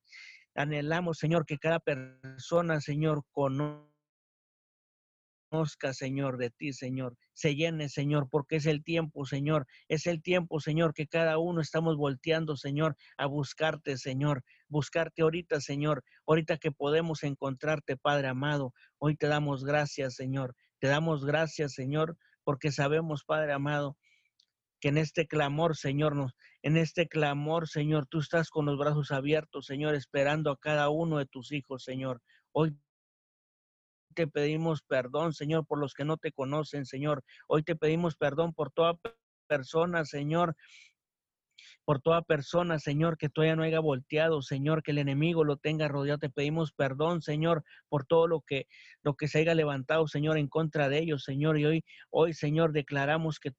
[0.56, 3.88] anhelamos, Señor, que cada persona, Señor, conozca
[5.50, 7.16] conozca, Señor, de ti, Señor.
[7.34, 9.68] Se llene, Señor, porque es el tiempo, Señor.
[9.88, 14.44] Es el tiempo, Señor, que cada uno estamos volteando, Señor, a buscarte, Señor.
[14.68, 16.04] Buscarte ahorita, Señor.
[16.26, 18.74] Ahorita que podemos encontrarte, Padre amado.
[18.98, 20.56] Hoy te damos gracias, Señor.
[20.80, 23.98] Te damos gracias, Señor, porque sabemos, Padre amado,
[24.80, 29.12] que en este clamor, Señor, nos, en este clamor, Señor, tú estás con los brazos
[29.12, 32.22] abiertos, Señor, esperando a cada uno de tus hijos, Señor.
[32.52, 32.78] Hoy
[34.16, 37.24] te pedimos perdón, Señor, por los que no te conocen, Señor.
[37.48, 39.00] Hoy te pedimos perdón por toda
[39.48, 40.56] persona, Señor,
[41.86, 45.88] por toda persona, Señor, que todavía no haya volteado, Señor, que el enemigo lo tenga
[45.88, 46.20] rodeado.
[46.20, 48.68] Te pedimos perdón, Señor, por todo lo que,
[49.04, 51.58] lo que se haya levantado, Señor, en contra de ellos, Señor.
[51.58, 53.52] Y hoy, hoy, Señor, declaramos que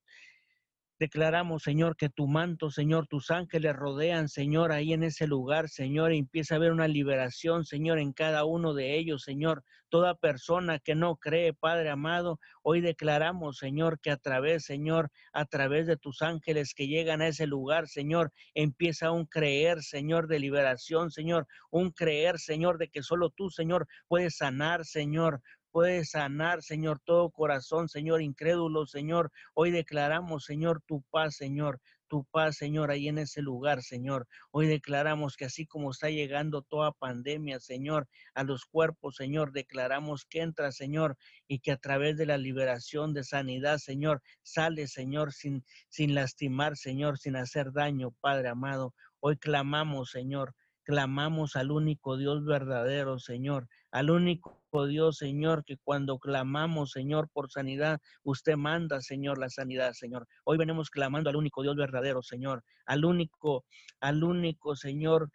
[0.99, 6.13] Declaramos, Señor, que tu manto, Señor, tus ángeles rodean, Señor, ahí en ese lugar, Señor,
[6.13, 9.63] y empieza a haber una liberación, Señor, en cada uno de ellos, Señor.
[9.91, 15.45] Toda persona que no cree, Padre amado, hoy declaramos, Señor, que a través, Señor, a
[15.45, 20.41] través de tus ángeles que llegan a ese lugar, Señor, empieza un creer, Señor, de
[20.41, 26.62] liberación, Señor, un creer, Señor, de que solo tú, Señor, puedes sanar, Señor, puedes sanar,
[26.62, 29.31] Señor, todo corazón, Señor, incrédulo, Señor.
[29.54, 34.26] Hoy declaramos, Señor, tu paz, Señor, tu paz, Señor, ahí en ese lugar, Señor.
[34.50, 40.24] Hoy declaramos que así como está llegando toda pandemia, Señor, a los cuerpos, Señor, declaramos
[40.24, 45.33] que entra, Señor, y que a través de la liberación de sanidad, Señor, sale, Señor,
[45.33, 48.94] sin, sin lastimar, Señor, sin hacer daño, Padre amado.
[49.20, 56.18] Hoy clamamos, Señor, clamamos al único Dios verdadero, Señor, al único Dios, Señor, que cuando
[56.18, 60.27] clamamos, Señor, por sanidad, usted manda, Señor, la sanidad, Señor.
[60.44, 63.64] Hoy venimos clamando al único Dios verdadero, Señor, al único,
[64.01, 65.31] al único, Señor,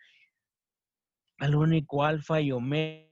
[1.39, 3.09] al único Alfa y Omega,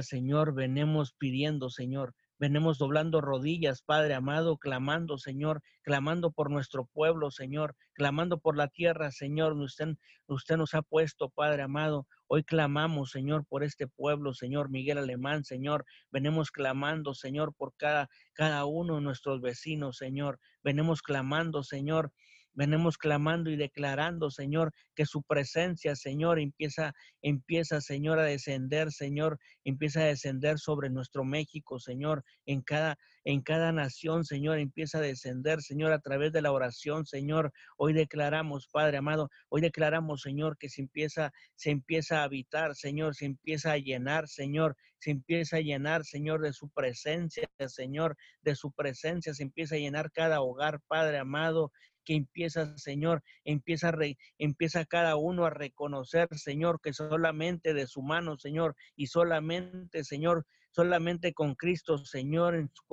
[0.00, 7.30] Señor, venimos pidiendo, Señor, Venimos doblando rodillas, Padre amado, clamando, Señor, clamando por nuestro pueblo,
[7.30, 9.54] Señor, clamando por la tierra, Señor.
[9.54, 9.96] Usted,
[10.26, 12.06] usted nos ha puesto, Padre amado.
[12.26, 15.86] Hoy clamamos, Señor, por este pueblo, Señor Miguel Alemán, Señor.
[16.10, 20.38] Venimos clamando, Señor, por cada, cada uno de nuestros vecinos, Señor.
[20.62, 22.12] Venimos clamando, Señor,
[22.56, 29.38] Venimos clamando y declarando, Señor, que su presencia, Señor, empieza, empieza, Señor, a descender, Señor,
[29.62, 35.02] empieza a descender sobre nuestro México, Señor, en cada, en cada nación, Señor, empieza a
[35.02, 37.52] descender, Señor, a través de la oración, Señor.
[37.76, 43.14] Hoy declaramos, Padre amado, hoy declaramos, Señor, que se empieza, se empieza a habitar, Señor,
[43.14, 48.54] se empieza a llenar, Señor, se empieza a llenar, Señor, de su presencia, Señor, de
[48.54, 51.70] su presencia, se empieza a llenar cada hogar, Padre amado,
[52.06, 53.92] que empieza, Señor, empieza,
[54.38, 60.46] empieza cada uno a reconocer, Señor, que solamente de su mano, Señor, y solamente, Señor,
[60.70, 62.84] solamente con Cristo, Señor, en su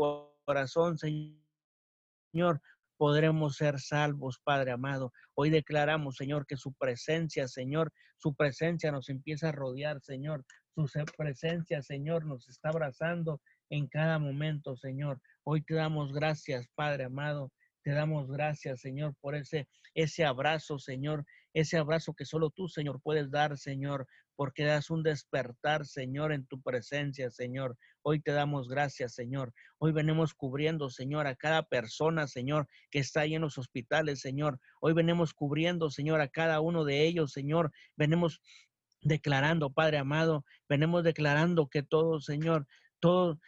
[0.44, 2.60] corazón, Señor,
[2.98, 5.14] podremos ser salvos, Padre amado.
[5.36, 10.44] Hoy declaramos, Señor, que su presencia, Señor, su presencia nos empieza a rodear, Señor.
[10.76, 15.22] Su presencia, Señor, nos está abrazando en cada momento, Señor.
[15.44, 17.52] Hoy te damos gracias, Padre amado.
[17.84, 23.02] Te damos gracias, Señor, por ese, ese abrazo, Señor, ese abrazo que solo tú, Señor,
[23.02, 27.78] puedes dar, Señor, porque das un despertar, Señor, en tu presencia, Señor.
[28.02, 29.54] Hoy te damos gracias, Señor.
[29.80, 34.60] Hoy venimos cubriendo, Señor, a cada persona, Señor, que está ahí en los hospitales, Señor.
[34.80, 37.72] Hoy venimos cubriendo, Señor, a cada uno de ellos, Señor.
[37.98, 38.42] Venimos
[39.02, 42.66] declarando, Padre amado, venimos declarando que todo, Señor,
[43.00, 43.40] todo,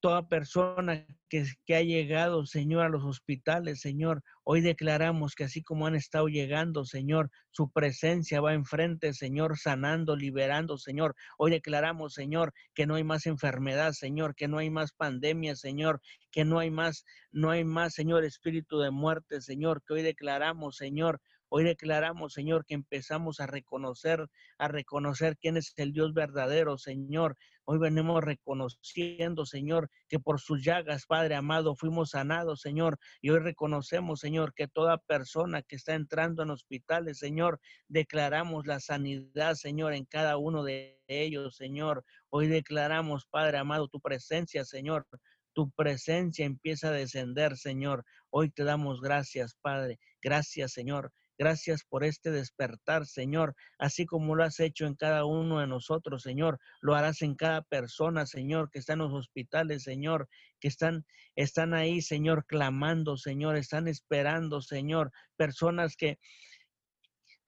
[0.00, 4.22] toda persona que, que, ha llegado, Señor, a los hospitales, Señor.
[4.44, 10.16] Hoy declaramos que así como han estado llegando, Señor, su presencia va enfrente, Señor, sanando,
[10.16, 11.16] liberando, Señor.
[11.36, 16.00] Hoy declaramos, Señor, que no hay más enfermedad, Señor, que no hay más pandemia, Señor,
[16.30, 20.76] que no hay más, no hay más, Señor, espíritu de muerte, Señor, que hoy declaramos,
[20.76, 26.76] Señor, Hoy declaramos, Señor, que empezamos a reconocer, a reconocer quién es el Dios verdadero,
[26.76, 27.38] Señor.
[27.70, 32.98] Hoy venimos reconociendo, Señor, que por sus llagas, Padre amado, fuimos sanados, Señor.
[33.20, 38.80] Y hoy reconocemos, Señor, que toda persona que está entrando en hospitales, Señor, declaramos la
[38.80, 42.06] sanidad, Señor, en cada uno de ellos, Señor.
[42.30, 45.06] Hoy declaramos, Padre amado, tu presencia, Señor.
[45.52, 48.06] Tu presencia empieza a descender, Señor.
[48.30, 49.98] Hoy te damos gracias, Padre.
[50.22, 51.12] Gracias, Señor.
[51.38, 56.22] Gracias por este despertar, Señor, así como lo has hecho en cada uno de nosotros,
[56.22, 56.58] Señor.
[56.80, 61.74] Lo harás en cada persona, Señor, que está en los hospitales, Señor, que están, están
[61.74, 65.12] ahí, Señor, clamando, Señor, están esperando, Señor.
[65.36, 66.18] Personas que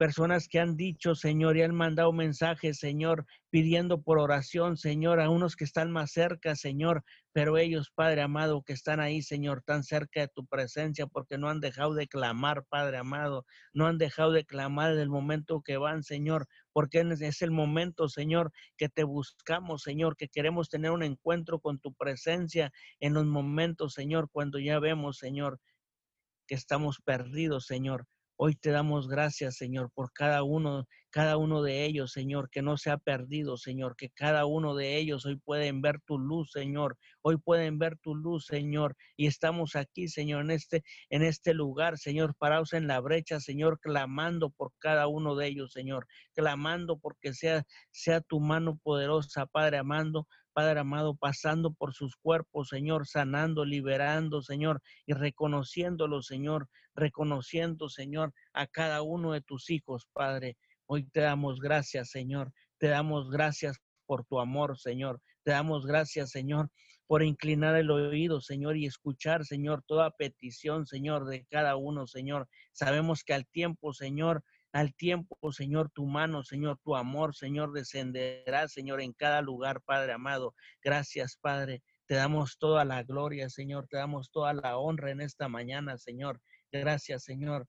[0.01, 5.29] personas que han dicho, Señor, y han mandado mensajes, Señor, pidiendo por oración, Señor, a
[5.29, 9.83] unos que están más cerca, Señor, pero ellos, Padre amado, que están ahí, Señor, tan
[9.83, 14.33] cerca de tu presencia, porque no han dejado de clamar, Padre amado, no han dejado
[14.33, 19.05] de clamar en el momento que van, Señor, porque es el momento, Señor, que te
[19.05, 24.59] buscamos, Señor, que queremos tener un encuentro con tu presencia en los momentos, Señor, cuando
[24.59, 25.61] ya vemos, Señor,
[26.47, 28.07] que estamos perdidos, Señor.
[28.43, 32.79] Hoy te damos gracias, Señor, por cada uno, cada uno de ellos, Señor, que no
[32.79, 36.97] se ha perdido, Señor, que cada uno de ellos hoy pueden ver tu luz, Señor.
[37.21, 41.99] Hoy pueden ver tu luz, Señor, y estamos aquí, Señor, en este en este lugar,
[41.99, 47.35] Señor, parados en la brecha, Señor, clamando por cada uno de ellos, Señor, clamando porque
[47.35, 53.65] sea sea tu mano poderosa, Padre amando, Padre amado, pasando por sus cuerpos, Señor, sanando,
[53.65, 60.57] liberando, Señor, y reconociéndolo, Señor, reconociendo, Señor, a cada uno de tus hijos, Padre.
[60.87, 62.53] Hoy te damos gracias, Señor.
[62.79, 65.21] Te damos gracias por tu amor, Señor.
[65.45, 66.71] Te damos gracias, Señor,
[67.07, 72.49] por inclinar el oído, Señor, y escuchar, Señor, toda petición, Señor, de cada uno, Señor.
[72.73, 78.69] Sabemos que al tiempo, Señor, al tiempo, Señor, tu mano, Señor, tu amor, Señor, descenderá,
[78.69, 80.55] Señor, en cada lugar, Padre amado.
[80.83, 81.83] Gracias, Padre.
[82.07, 83.87] Te damos toda la gloria, Señor.
[83.89, 86.41] Te damos toda la honra en esta mañana, Señor.
[86.73, 87.67] Gracias, Señor.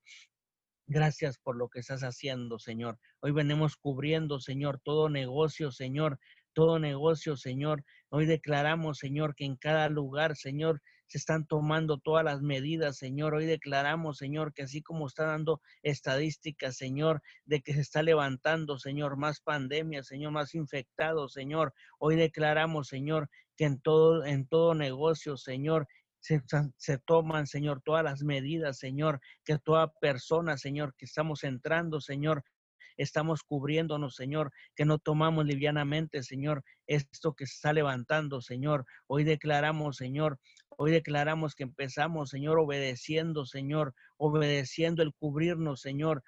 [0.86, 2.98] Gracias por lo que estás haciendo, Señor.
[3.20, 6.18] Hoy venimos cubriendo, Señor, todo negocio, Señor,
[6.52, 7.84] todo negocio, Señor.
[8.10, 13.34] Hoy declaramos, Señor, que en cada lugar, Señor, se están tomando todas las medidas, Señor.
[13.34, 18.78] Hoy declaramos, Señor, que así como está dando estadísticas, Señor, de que se está levantando,
[18.78, 21.74] Señor, más pandemia, Señor, más infectados, Señor.
[21.98, 25.86] Hoy declaramos, Señor, que en todo, en todo negocio, Señor,
[26.22, 26.40] se,
[26.76, 32.44] se, toman, Señor, todas las medidas, Señor, que toda persona, Señor, que estamos entrando, Señor,
[32.96, 38.86] estamos cubriéndonos, Señor, que no tomamos livianamente, Señor, esto que se está levantando, Señor.
[39.08, 40.38] Hoy declaramos, Señor,
[40.78, 46.24] Hoy declaramos que empezamos, Señor, obedeciendo, Señor, obedeciendo el cubrirnos, Señor,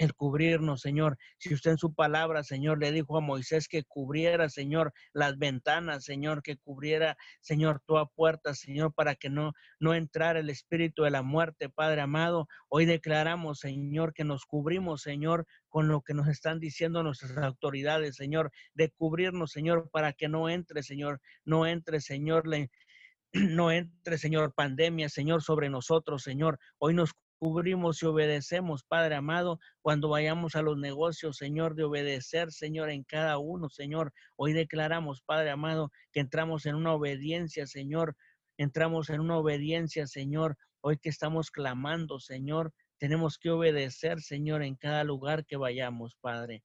[0.00, 1.18] el cubrirnos, Señor.
[1.36, 6.04] Si usted en su palabra, Señor, le dijo a Moisés que cubriera, Señor, las ventanas,
[6.04, 11.10] Señor, que cubriera, Señor, toda puerta, Señor, para que no, no entrara el espíritu de
[11.10, 12.48] la muerte, Padre amado.
[12.70, 18.16] Hoy declaramos, Señor, que nos cubrimos, Señor, con lo que nos están diciendo nuestras autoridades,
[18.16, 22.44] Señor, de cubrirnos, Señor, para que no entre, Señor, no entre, Señor,
[23.34, 26.58] no entre, Señor, pandemia, Señor, sobre nosotros, Señor.
[26.78, 32.52] Hoy nos cubrimos y obedecemos, Padre amado, cuando vayamos a los negocios, Señor, de obedecer,
[32.52, 34.12] Señor, en cada uno, Señor.
[34.36, 38.14] Hoy declaramos, Padre amado, que entramos en una obediencia, Señor.
[38.58, 40.58] Entramos en una obediencia, Señor.
[40.82, 46.62] Hoy que estamos clamando, Señor, tenemos que obedecer, Señor, en cada lugar que vayamos, Padre.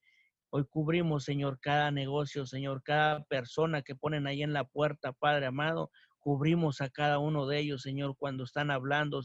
[0.49, 5.45] Hoy cubrimos, Señor, cada negocio, Señor, cada persona que ponen ahí en la puerta, Padre
[5.45, 5.89] amado.
[6.25, 9.21] Cubrimos a cada uno de ellos, Señor, cuando están hablando,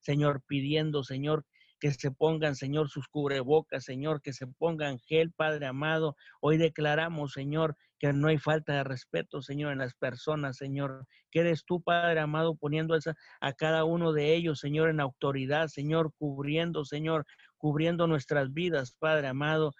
[0.00, 1.46] Señor, pidiendo, Señor,
[1.78, 6.16] que se pongan, Señor, sus cubrebocas, Señor, que se pongan gel, Padre amado.
[6.40, 11.06] Hoy declaramos, Señor, que no hay falta de respeto, Señor, en las personas, Señor.
[11.30, 12.98] Que eres tú, Padre amado, poniendo
[13.40, 17.24] a cada uno de ellos, Señor, en autoridad, Señor, cubriendo, Señor,
[17.56, 19.74] cubriendo nuestras vidas, Padre amado.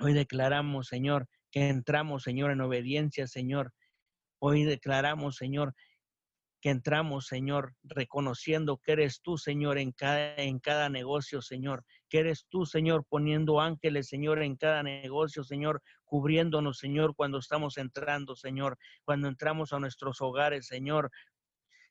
[0.00, 3.74] Hoy declaramos, Señor, que entramos, Señor, en obediencia, Señor,
[4.44, 5.72] Hoy declaramos, Señor,
[6.60, 12.18] que entramos, Señor, reconociendo que eres tú, Señor, en cada, en cada negocio, Señor, que
[12.18, 18.34] eres tú, Señor, poniendo ángeles, Señor, en cada negocio, Señor, cubriéndonos, Señor, cuando estamos entrando,
[18.34, 21.12] Señor, cuando entramos a nuestros hogares, Señor,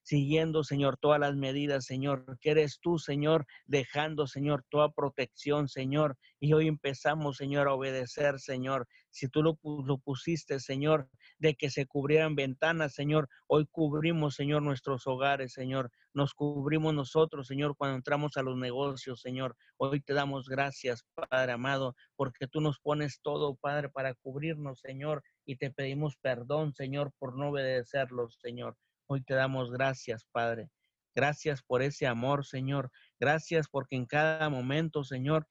[0.03, 6.17] siguiendo, Señor, todas las medidas, Señor, que eres tú, Señor, dejando, Señor, toda protección, Señor.
[6.39, 8.87] Y hoy empezamos, Señor, a obedecer, Señor.
[9.09, 14.61] Si tú lo, lo pusiste, Señor, de que se cubrieran ventanas, Señor, hoy cubrimos, Señor,
[14.61, 15.91] nuestros hogares, Señor.
[16.13, 19.55] Nos cubrimos nosotros, Señor, cuando entramos a los negocios, Señor.
[19.77, 25.23] Hoy te damos gracias, Padre amado, porque tú nos pones todo, Padre, para cubrirnos, Señor,
[25.45, 28.75] y te pedimos perdón, Señor, por no obedecerlos, Señor.
[29.13, 30.69] Hoy te damos gracias, Padre.
[31.13, 32.89] Gracias por ese amor, Señor.
[33.19, 35.49] Gracias porque en cada momento, Señor,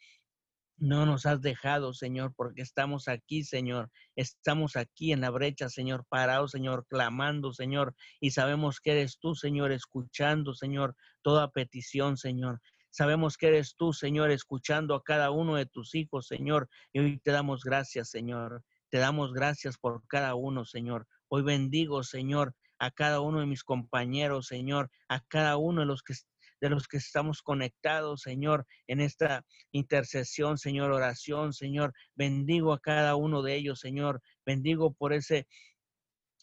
[0.78, 3.90] no nos has dejado, Señor, porque estamos aquí, Señor.
[4.16, 7.94] Estamos aquí en la brecha, Señor, parados, Señor, clamando, Señor.
[8.18, 12.62] Y sabemos que eres tú, Señor, escuchando, Señor, toda petición, Señor.
[12.88, 16.70] Sabemos que eres tú, Señor, escuchando a cada uno de tus hijos, Señor.
[16.94, 18.64] Y hoy te damos gracias, Señor.
[18.88, 21.06] Te damos gracias por cada uno, Señor.
[21.28, 26.02] Hoy bendigo, Señor, a cada uno de mis compañeros, Señor, a cada uno de los
[26.02, 26.14] que
[26.60, 31.94] de los que estamos conectados, Señor, en esta intercesión, Señor, oración, Señor.
[32.14, 34.20] Bendigo a cada uno de ellos, Señor.
[34.44, 35.46] Bendigo por ese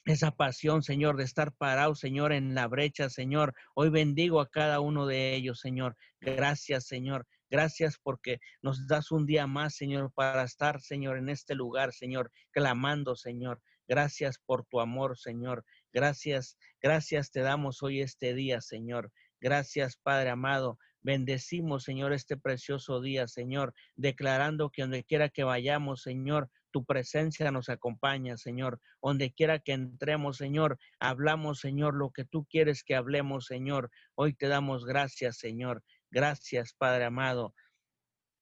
[0.06, 3.54] esa pasión, Señor, de estar parado, Señor, en la brecha, Señor.
[3.76, 5.98] Hoy bendigo a cada uno de ellos, Señor.
[6.22, 7.28] Gracias, Señor.
[7.50, 12.32] Gracias porque nos das un día más, Señor, para estar, Señor, en este lugar, Señor,
[12.52, 13.62] clamando, Señor.
[13.88, 15.64] Gracias por tu amor, Señor.
[15.94, 19.12] Gracias, gracias te damos hoy este día, Señor.
[19.40, 20.78] Gracias, Padre amado.
[21.02, 27.50] Bendecimos, Señor, este precioso día, Señor, declarando que donde quiera que vayamos, Señor, tu presencia
[27.52, 28.82] nos acompaña, Señor.
[29.02, 33.90] Donde quiera que entremos, Señor, hablamos, Señor, lo que tú quieres que hablemos, Señor.
[34.16, 35.84] Hoy te damos gracias, Señor.
[36.12, 37.54] Gracias, Padre amado.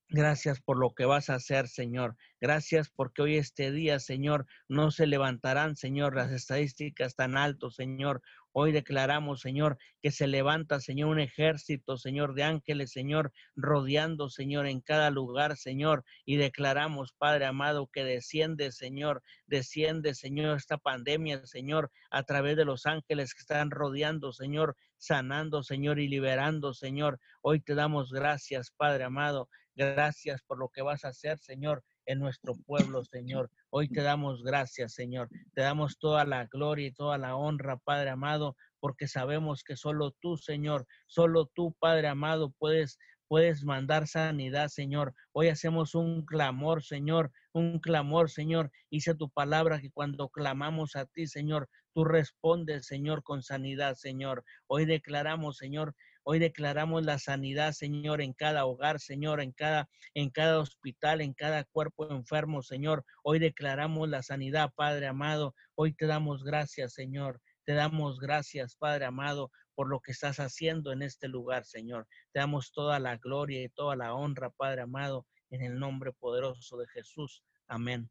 [0.09, 2.15] Gracias por lo que vas a hacer, Señor.
[2.39, 8.21] Gracias porque hoy este día, Señor, no se levantarán, Señor, las estadísticas tan altos, Señor.
[8.51, 14.67] Hoy declaramos, Señor, que se levanta, Señor, un ejército, Señor, de ángeles, Señor, rodeando, Señor,
[14.67, 16.05] en cada lugar, Señor.
[16.23, 22.65] Y declaramos, Padre amado, que desciende, Señor, desciende, Señor, esta pandemia, Señor, a través de
[22.65, 27.19] los ángeles que están rodeando, Señor, sanando, Señor, y liberando, Señor.
[27.41, 29.49] Hoy te damos gracias, Padre amado.
[29.75, 33.51] Gracias por lo que vas a hacer, Señor, en nuestro pueblo, Señor.
[33.69, 35.29] Hoy te damos gracias, Señor.
[35.53, 40.15] Te damos toda la gloria y toda la honra, Padre amado, porque sabemos que solo
[40.21, 42.97] tú, Señor, solo tú, Padre amado, puedes
[43.27, 45.13] puedes mandar sanidad, Señor.
[45.33, 48.71] Hoy hacemos un clamor, Señor, un clamor, Señor.
[48.89, 54.43] Hice tu palabra que cuando clamamos a ti, Señor, tú respondes, Señor, con sanidad, Señor.
[54.67, 55.95] Hoy declaramos, Señor,
[56.27, 61.35] Hoy declaramos la sanidad, Señor, en cada hogar, Señor, en cada, en cada hospital, en
[61.35, 63.05] cada cuerpo enfermo, Señor.
[63.21, 65.53] Hoy declaramos la sanidad, Padre amado.
[65.75, 67.41] Hoy te damos gracias, Señor.
[67.63, 72.07] Te damos gracias, Padre amado, por lo que estás haciendo en este lugar, Señor.
[72.33, 76.77] Te damos toda la gloria y toda la honra, Padre amado, en el nombre poderoso
[76.77, 77.43] de Jesús.
[77.67, 78.09] Amén.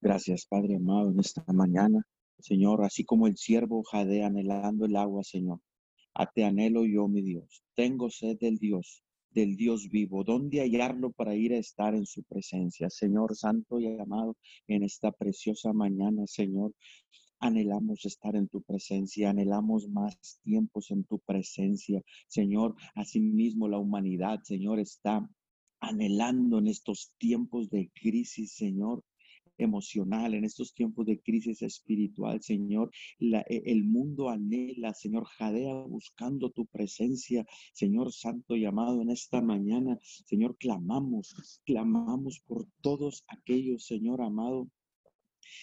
[0.00, 2.06] Gracias, Padre amado, en esta mañana,
[2.38, 5.60] Señor, así como el siervo jadea anhelando el agua, Señor.
[6.14, 7.62] A te anhelo yo, mi Dios.
[7.74, 10.24] Tengo sed del Dios, del Dios vivo.
[10.24, 12.90] ¿Dónde hallarlo para ir a estar en su presencia?
[12.90, 14.36] Señor Santo y amado,
[14.66, 16.72] en esta preciosa mañana, Señor,
[17.38, 22.00] anhelamos estar en tu presencia, anhelamos más tiempos en tu presencia.
[22.28, 25.28] Señor, asimismo la humanidad, Señor, está
[25.82, 29.04] anhelando en estos tiempos de crisis, Señor,
[29.58, 32.90] emocional, en estos tiempos de crisis espiritual, Señor.
[33.20, 39.40] E, el mundo anhela, Señor, jadea buscando tu presencia, Señor Santo y amado, en esta
[39.42, 44.68] mañana, Señor, clamamos, clamamos por todos aquellos, Señor amado,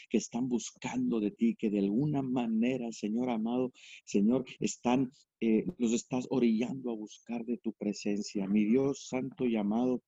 [0.10, 3.72] que están buscando de ti, que de alguna manera, Señor amado,
[4.06, 8.48] Señor, están, eh, los estás orillando a buscar de tu presencia.
[8.48, 10.04] Mi Dios santo y amado,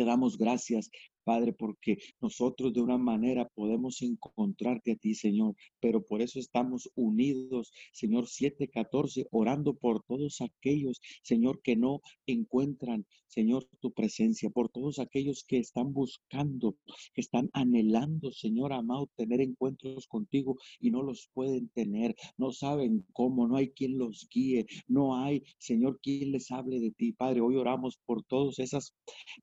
[0.00, 0.90] te damos gracias
[1.24, 6.90] Padre, porque nosotros de una manera podemos encontrarte a ti, Señor, pero por eso estamos
[6.94, 14.70] unidos, Señor 714, orando por todos aquellos, Señor, que no encuentran, Señor, tu presencia, por
[14.70, 16.76] todos aquellos que están buscando,
[17.14, 23.06] que están anhelando, Señor amado, tener encuentros contigo y no los pueden tener, no saben
[23.12, 27.40] cómo, no hay quien los guíe, no hay, Señor, quien les hable de ti, Padre.
[27.40, 28.94] Hoy oramos por todas esas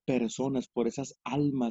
[0.05, 1.66] personas, por esas almas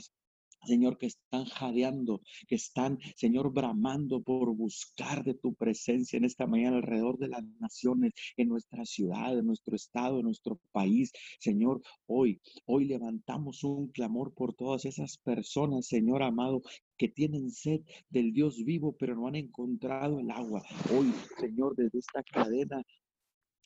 [0.66, 6.46] Señor, que están jadeando, que están, Señor, bramando por buscar de tu presencia en esta
[6.46, 11.12] mañana alrededor de las naciones, en nuestra ciudad, en nuestro estado, en nuestro país.
[11.38, 16.62] Señor, hoy, hoy levantamos un clamor por todas esas personas, Señor amado,
[16.96, 20.62] que tienen sed del Dios vivo, pero no han encontrado el agua.
[20.92, 22.82] Hoy, Señor, desde esta cadena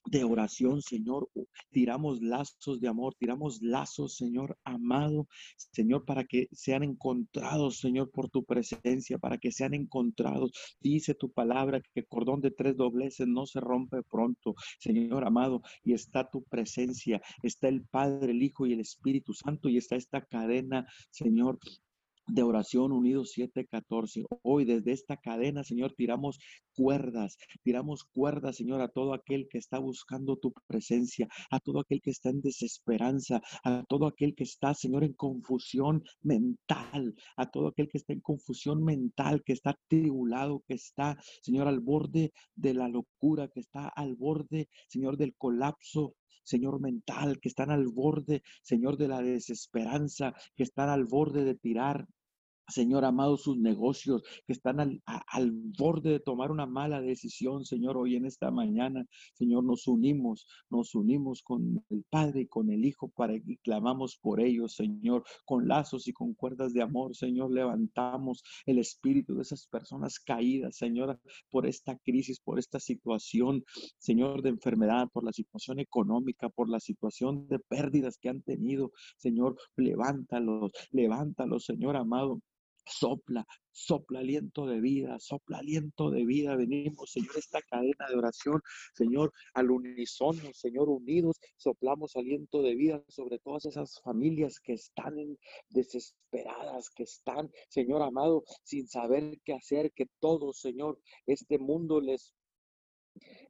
[0.07, 1.29] de oración, Señor.
[1.71, 5.29] Tiramos lazos de amor, tiramos lazos, Señor amado,
[5.73, 10.53] Señor, para que sean encontrados, Señor, por tu presencia, para que sean encontrados.
[10.81, 15.63] Dice tu palabra que el cordón de tres dobleces no se rompe pronto, Señor amado,
[15.85, 19.97] y está tu presencia, está el Padre, el Hijo y el Espíritu Santo, y está
[19.97, 21.59] esta cadena, Señor,
[22.33, 24.25] de oración unidos 714.
[24.43, 26.39] Hoy desde esta cadena, Señor, tiramos
[26.75, 32.01] cuerdas, tiramos cuerdas, Señor, a todo aquel que está buscando tu presencia, a todo aquel
[32.01, 37.69] que está en desesperanza, a todo aquel que está, Señor, en confusión mental, a todo
[37.69, 42.75] aquel que está en confusión mental, que está tribulado, que está, Señor, al borde de
[42.75, 48.43] la locura, que está al borde, Señor, del colapso Señor, mental, que están al borde,
[48.63, 52.07] Señor, de la desesperanza, que están al borde de tirar
[52.71, 57.97] Señor amado, sus negocios que están al, al, borde de tomar una mala decisión, Señor,
[57.97, 62.85] hoy en esta mañana, Señor, nos unimos, nos unimos con el Padre y con el
[62.85, 67.53] Hijo para que clamamos por ellos, Señor, con lazos y con cuerdas de amor, Señor,
[67.53, 71.19] levantamos el espíritu de esas personas caídas, Señor,
[71.51, 73.65] por esta crisis, por esta situación,
[73.99, 78.93] Señor, de enfermedad, por la situación económica, por la situación de pérdidas que han tenido,
[79.17, 82.41] Señor, levántalos, levántalos, Señor amado.
[82.87, 86.57] Sopla, sopla aliento de vida, sopla aliento de vida.
[86.57, 88.61] Venimos, Señor, esta cadena de oración,
[88.95, 95.15] Señor, al unísono, Señor, unidos, soplamos aliento de vida sobre todas esas familias que están
[95.69, 102.35] desesperadas, que están, Señor amado, sin saber qué hacer, que todo, Señor, este mundo les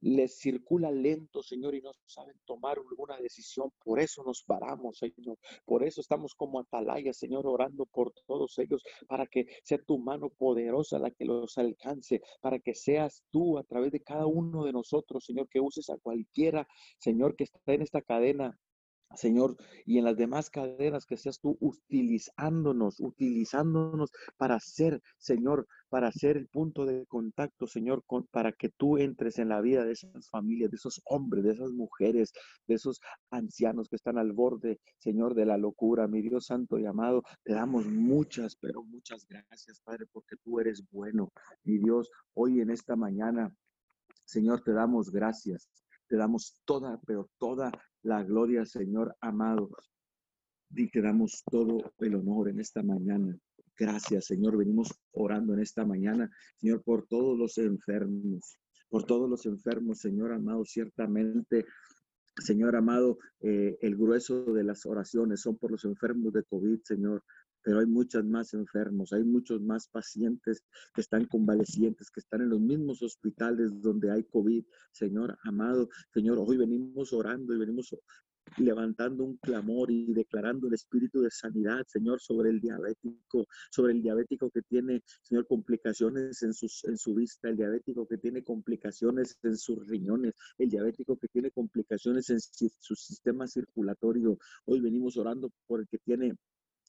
[0.00, 3.70] les circula lento, Señor, y no saben tomar alguna decisión.
[3.84, 5.38] Por eso nos paramos, Señor.
[5.64, 10.30] Por eso estamos como atalaya, Señor, orando por todos ellos, para que sea tu mano
[10.30, 14.72] poderosa la que los alcance, para que seas tú a través de cada uno de
[14.72, 16.66] nosotros, Señor, que uses a cualquiera,
[16.98, 18.58] Señor, que está en esta cadena
[19.16, 19.56] Señor,
[19.86, 26.36] y en las demás cadenas que seas tú utilizándonos, utilizándonos para ser, Señor, para ser
[26.36, 30.70] el punto de contacto, Señor, para que tú entres en la vida de esas familias,
[30.70, 32.32] de esos hombres, de esas mujeres,
[32.68, 33.00] de esos
[33.30, 36.06] ancianos que están al borde, Señor, de la locura.
[36.06, 40.84] Mi Dios Santo y amado, te damos muchas, pero muchas gracias, Padre, porque tú eres
[40.92, 41.32] bueno.
[41.64, 43.52] Mi Dios, hoy en esta mañana,
[44.24, 45.68] Señor, te damos gracias.
[46.06, 47.70] Te damos toda, pero toda
[48.02, 49.70] la gloria, Señor amado.
[50.70, 53.36] Y te damos todo el honor en esta mañana.
[53.76, 54.56] Gracias, Señor.
[54.56, 60.32] Venimos orando en esta mañana, Señor, por todos los enfermos, por todos los enfermos, Señor
[60.32, 60.64] amado.
[60.64, 61.64] Ciertamente,
[62.38, 67.24] Señor amado, eh, el grueso de las oraciones son por los enfermos de COVID, Señor
[67.62, 72.50] pero hay muchos más enfermos, hay muchos más pacientes que están convalecientes, que están en
[72.50, 74.64] los mismos hospitales donde hay COVID.
[74.92, 77.94] Señor amado, Señor, hoy venimos orando y venimos
[78.56, 84.02] levantando un clamor y declarando el espíritu de sanidad, Señor, sobre el diabético, sobre el
[84.02, 89.38] diabético que tiene, Señor, complicaciones en, sus, en su vista, el diabético que tiene complicaciones
[89.42, 94.38] en sus riñones, el diabético que tiene complicaciones en su sistema circulatorio.
[94.64, 96.36] Hoy venimos orando por el que tiene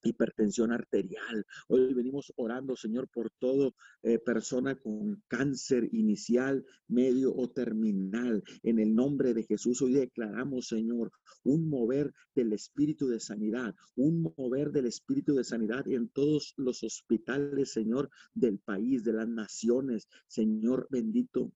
[0.03, 1.45] hipertensión arterial.
[1.67, 8.43] Hoy venimos orando, Señor, por todo eh, persona con cáncer inicial, medio o terminal.
[8.63, 11.11] En el nombre de Jesús, hoy declaramos, Señor,
[11.43, 16.83] un mover del espíritu de sanidad, un mover del espíritu de sanidad en todos los
[16.83, 20.07] hospitales, Señor, del país, de las naciones.
[20.27, 21.51] Señor bendito,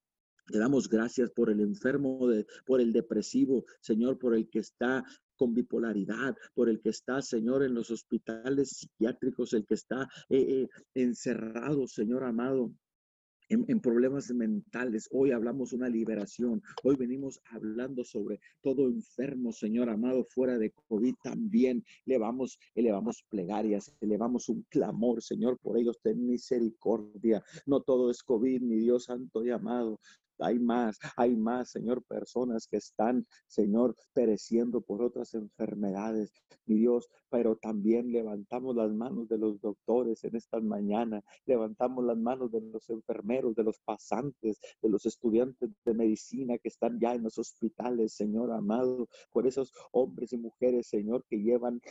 [0.47, 5.03] te damos gracias por el enfermo, de, por el depresivo, Señor, por el que está
[5.35, 10.37] con bipolaridad, por el que está, Señor, en los hospitales psiquiátricos, el que está eh,
[10.39, 12.73] eh, encerrado, Señor amado.
[13.47, 15.07] En, problemas mentales.
[15.11, 16.63] Hoy hablamos una liberación.
[16.83, 21.83] Hoy venimos hablando sobre todo enfermo, Señor amado, fuera de COVID también.
[22.07, 27.43] Elevamos, elevamos plegarias, elevamos un clamor, Señor, por ellos ten misericordia.
[27.67, 29.99] No todo es COVID, mi Dios santo y amado
[30.39, 36.31] hay más, hay más, Señor, personas que están, Señor, pereciendo por otras enfermedades,
[36.65, 42.17] mi Dios, pero también levantamos las manos de los doctores en esta mañana, levantamos las
[42.17, 47.13] manos de los enfermeros, de los pasantes, de los estudiantes de medicina que están ya
[47.13, 51.81] en los hospitales, Señor amado, por esos hombres y mujeres, Señor, que llevan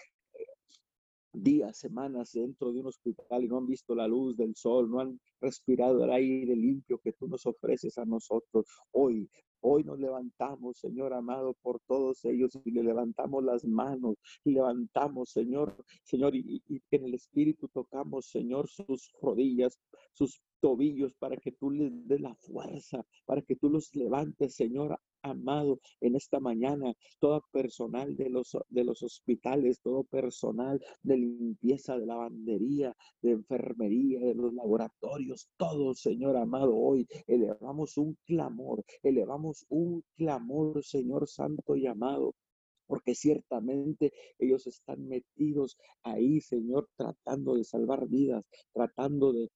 [1.34, 5.00] días, semanas dentro de un hospital y no han visto la luz del sol, no
[5.00, 8.66] han respirado el aire limpio que tú nos ofreces a nosotros.
[8.92, 9.28] Hoy,
[9.60, 15.30] hoy nos levantamos, Señor amado, por todos ellos y le levantamos las manos y levantamos,
[15.30, 19.78] Señor, Señor, y, y en el Espíritu tocamos, Señor, sus rodillas,
[20.12, 24.98] sus tobillos para que tú les des la fuerza, para que tú los levantes, Señor,
[25.24, 31.98] amado, en esta mañana, todo personal de los, de los hospitales, todo personal de limpieza,
[31.98, 39.64] de lavandería, de enfermería, de los laboratorios, todo, Señor amado, hoy elevamos un clamor, elevamos
[39.68, 42.34] un clamor, Señor Santo y amado,
[42.86, 49.50] porque ciertamente ellos están metidos ahí, Señor, tratando de salvar vidas, tratando de,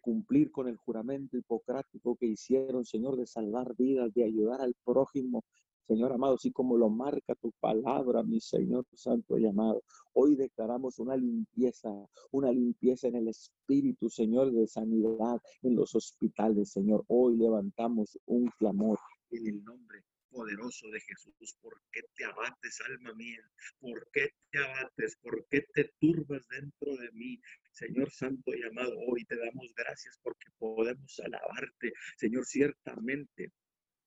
[0.00, 5.44] cumplir con el juramento hipocrático que hicieron, Señor, de salvar vidas, de ayudar al prójimo.
[5.86, 9.82] Señor amado, así como lo marca tu palabra, mi Señor Santo y amado.
[10.12, 11.90] Hoy declaramos una limpieza,
[12.30, 17.04] una limpieza en el espíritu, Señor, de sanidad en los hospitales, Señor.
[17.08, 19.00] Hoy levantamos un clamor
[19.32, 21.56] en el nombre poderoso de Jesús.
[21.60, 23.42] ¿Por qué te abates, alma mía?
[23.78, 25.16] ¿Por qué te abates?
[25.16, 27.40] ¿Por qué te turbas dentro de mí?
[27.72, 31.92] Señor Santo y amado, hoy te damos gracias porque podemos alabarte.
[32.16, 33.52] Señor, ciertamente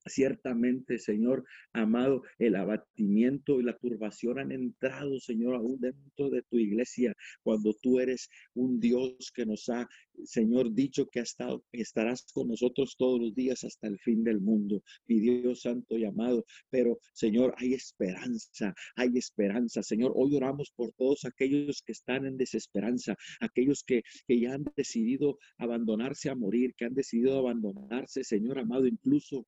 [0.06, 6.58] Ciertamente, Señor amado, el abatimiento y la turbación han entrado, Señor, aún dentro de tu
[6.60, 9.88] iglesia, cuando tú eres un Dios que nos ha,
[10.26, 14.42] Señor, dicho que, ha estado, estarás con nosotros todos los días hasta el fin del
[14.42, 16.46] mundo, mi Dios santo y amado.
[16.70, 19.82] Pero, Señor, hay esperanza, hay esperanza.
[19.84, 24.66] Señor, hoy oramos por todos aquellos que están en desesperanza, aquellos que, que ya han
[24.76, 29.48] decidido abandonarse a morir, que han decidido abandonarse, Señor amado, incluso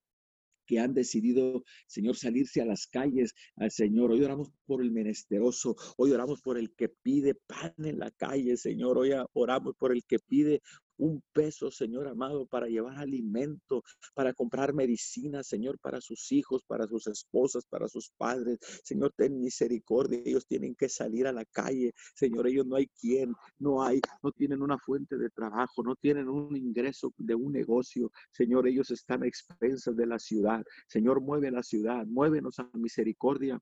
[0.66, 4.12] que han decidido, Señor, salirse a las calles, al Señor.
[4.12, 8.58] Hoy oramos por el menesteroso, hoy oramos por el que pide pan en la calle,
[8.58, 8.98] Señor.
[8.98, 10.62] Hoy oramos por el que pide
[10.98, 13.84] un peso, Señor amado, para llevar alimento,
[14.14, 18.60] para comprar medicina, Señor, para sus hijos, para sus esposas, para sus padres.
[18.84, 20.22] Señor, ten misericordia.
[20.26, 21.94] Ellos tienen que salir a la calle.
[22.16, 26.30] Señor, ellos no hay quien, no hay, no tienen una fuente de trabajo, no tienen
[26.30, 28.12] un ingreso de un negocio.
[28.32, 30.64] Señor, ellos están a expensas de la ciudad.
[30.88, 33.60] Señor, mueve la ciudad, muévenos a misericordia.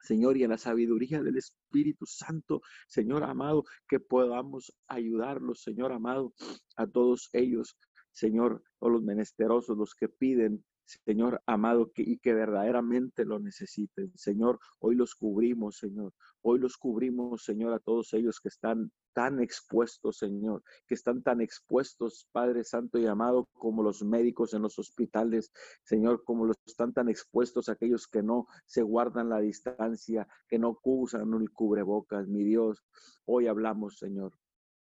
[0.00, 6.32] Señor, y en la sabiduría del Espíritu Santo, Señor amado, que podamos ayudarlos, Señor amado,
[6.76, 7.76] a todos ellos,
[8.12, 10.64] Señor, o los menesterosos, los que piden
[11.04, 14.12] Señor amado, que, y que verdaderamente lo necesiten.
[14.16, 16.12] Señor, hoy los cubrimos, Señor.
[16.42, 21.40] Hoy los cubrimos, Señor, a todos ellos que están tan expuestos, Señor, que están tan
[21.40, 25.52] expuestos, Padre Santo y amado, como los médicos en los hospitales,
[25.82, 30.78] Señor, como los están tan expuestos aquellos que no se guardan la distancia, que no
[30.82, 32.84] usan el cubrebocas, mi Dios.
[33.26, 34.32] Hoy hablamos, Señor,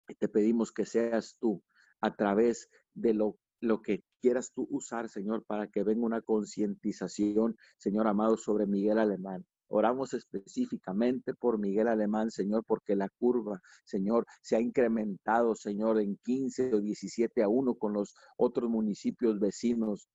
[0.08, 1.64] y te pedimos que seas tú
[2.02, 7.58] a través de lo lo que quieras tú usar, Señor, para que venga una concientización,
[7.78, 9.46] Señor amado, sobre Miguel Alemán.
[9.70, 16.18] Oramos específicamente por Miguel Alemán, Señor, porque la curva, Señor, se ha incrementado, Señor, en
[16.24, 20.10] 15 o 17 a 1 con los otros municipios vecinos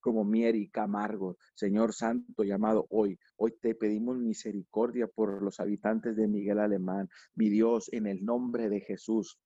[0.00, 1.36] como Mier y Camargo.
[1.54, 7.08] Señor Santo, llamado hoy, hoy te pedimos misericordia por los habitantes de Miguel Alemán.
[7.34, 9.38] Mi Dios, en el nombre de Jesús,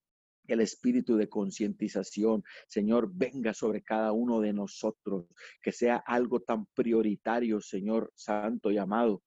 [0.49, 5.27] el espíritu de concientización, Señor, venga sobre cada uno de nosotros,
[5.63, 9.23] que sea algo tan prioritario, Señor Santo y amado,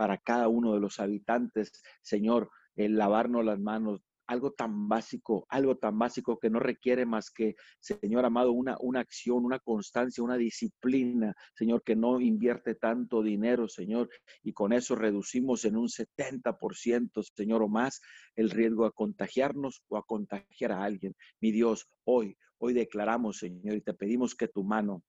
[0.00, 1.70] para cada uno de los habitantes,
[2.00, 7.30] Señor, el lavarnos las manos, algo tan básico, algo tan básico que no requiere más
[7.30, 13.22] que, Señor amado, una, una acción, una constancia, una disciplina, Señor, que no invierte tanto
[13.22, 14.08] dinero, Señor,
[14.42, 18.00] y con eso reducimos en un 70%, Señor, o más
[18.36, 21.14] el riesgo a contagiarnos o a contagiar a alguien.
[21.42, 25.02] Mi Dios, hoy, hoy declaramos, Señor, y te pedimos que tu mano,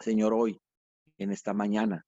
[0.00, 0.60] Señor, hoy,
[1.16, 2.04] en esta mañana,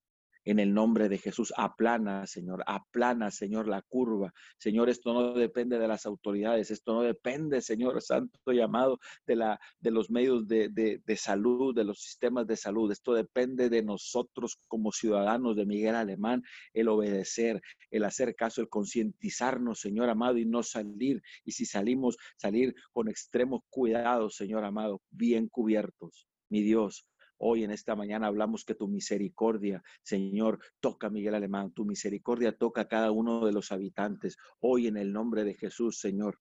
[0.47, 1.53] en el nombre de Jesús.
[1.57, 4.33] Aplana, Señor, aplana, Señor, la curva.
[4.59, 9.61] Señor, esto no depende de las autoridades, esto no depende, Señor Santo llamado, de, la,
[9.81, 12.91] de los medios de, de, salud, de los sistemas de salud.
[12.91, 16.43] Esto depende de nosotros como ciudadanos de Miguel Alemán,
[16.73, 21.23] el obedecer, el hacer caso, el concientizarnos, Señor amado, y no salir.
[21.45, 26.29] Y si salimos, salir con extremo cuidado, Señor amado, bien cubiertos.
[26.49, 27.05] Mi Dios,
[27.39, 32.57] Hoy en esta mañana hablamos que tu misericordia, Señor, toca a Miguel Alemán, tu misericordia
[32.57, 34.37] toca a cada uno de los habitantes.
[34.61, 36.39] Hoy en el nombre de Jesús, Señor.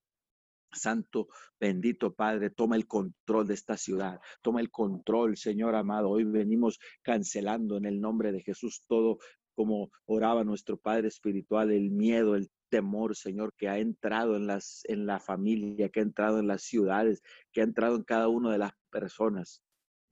[0.72, 1.28] Santo,
[1.58, 6.10] bendito Padre, toma el control de esta ciudad, toma el control, Señor amado.
[6.10, 9.18] Hoy venimos cancelando en el nombre de Jesús todo
[9.54, 14.82] como oraba nuestro Padre espiritual, el miedo, el temor, Señor, que ha entrado en las
[14.84, 17.22] en la familia, que ha entrado en las ciudades,
[17.52, 19.62] que ha entrado en cada una de las personas.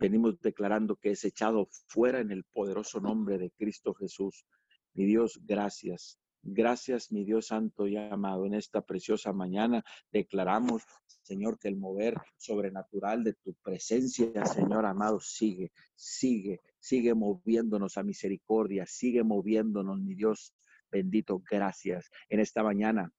[0.05, 4.45] Venimos declarando que es echado fuera en el poderoso nombre de Cristo Jesús.
[4.93, 6.19] Mi Dios, gracias.
[6.43, 8.45] Gracias, mi Dios santo y amado.
[8.45, 9.83] En esta preciosa mañana
[10.13, 10.83] declaramos,
[11.23, 18.03] Señor, que el mover sobrenatural de tu presencia, Señor amado, sigue, sigue, sigue moviéndonos a
[18.03, 20.55] misericordia, sigue moviéndonos, mi Dios
[20.91, 21.43] bendito.
[21.51, 22.11] Gracias.
[22.29, 23.11] En esta mañana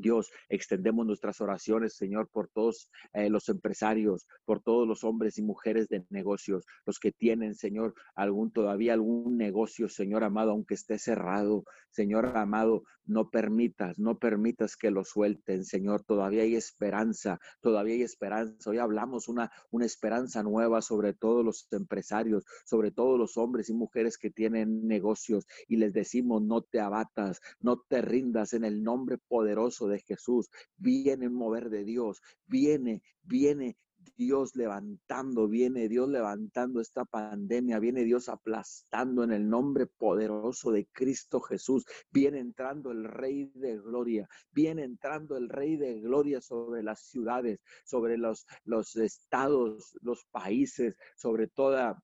[0.00, 5.42] Dios, extendemos nuestras oraciones, Señor, por todos eh, los empresarios, por todos los hombres y
[5.42, 10.98] mujeres de negocios, los que tienen, Señor, algún todavía algún negocio, Señor amado, aunque esté
[10.98, 17.94] cerrado, Señor amado, no permitas, no permitas que lo suelten, Señor, todavía hay esperanza, todavía
[17.94, 18.70] hay esperanza.
[18.70, 23.74] Hoy hablamos una, una esperanza nueva sobre todos los empresarios, sobre todos los hombres y
[23.74, 28.82] mujeres que tienen negocios y les decimos, no te abatas, no te rindas en el
[28.82, 33.76] nombre poderoso de Jesús, viene mover de Dios, viene, viene
[34.16, 40.86] Dios levantando, viene Dios levantando esta pandemia, viene Dios aplastando en el nombre poderoso de
[40.86, 46.82] Cristo Jesús, viene entrando el Rey de Gloria, viene entrando el Rey de Gloria sobre
[46.82, 52.02] las ciudades, sobre los, los estados, los países, sobre toda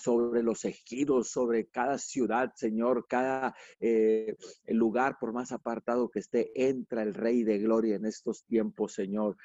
[0.00, 4.36] sobre los ejidos, sobre cada ciudad, Señor, cada eh,
[4.66, 9.36] lugar, por más apartado que esté, entra el Rey de Gloria en estos tiempos, Señor.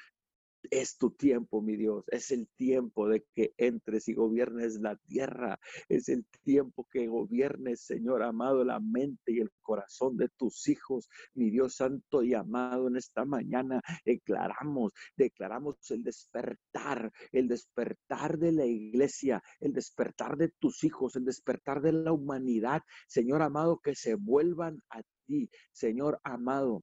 [0.70, 2.04] Es tu tiempo, mi Dios.
[2.08, 5.58] Es el tiempo de que entres y gobiernes la tierra.
[5.88, 11.08] Es el tiempo que gobiernes, Señor amado, la mente y el corazón de tus hijos.
[11.34, 18.52] Mi Dios santo y amado, en esta mañana declaramos, declaramos el despertar, el despertar de
[18.52, 22.82] la iglesia, el despertar de tus hijos, el despertar de la humanidad.
[23.08, 26.82] Señor amado, que se vuelvan a ti, Señor amado.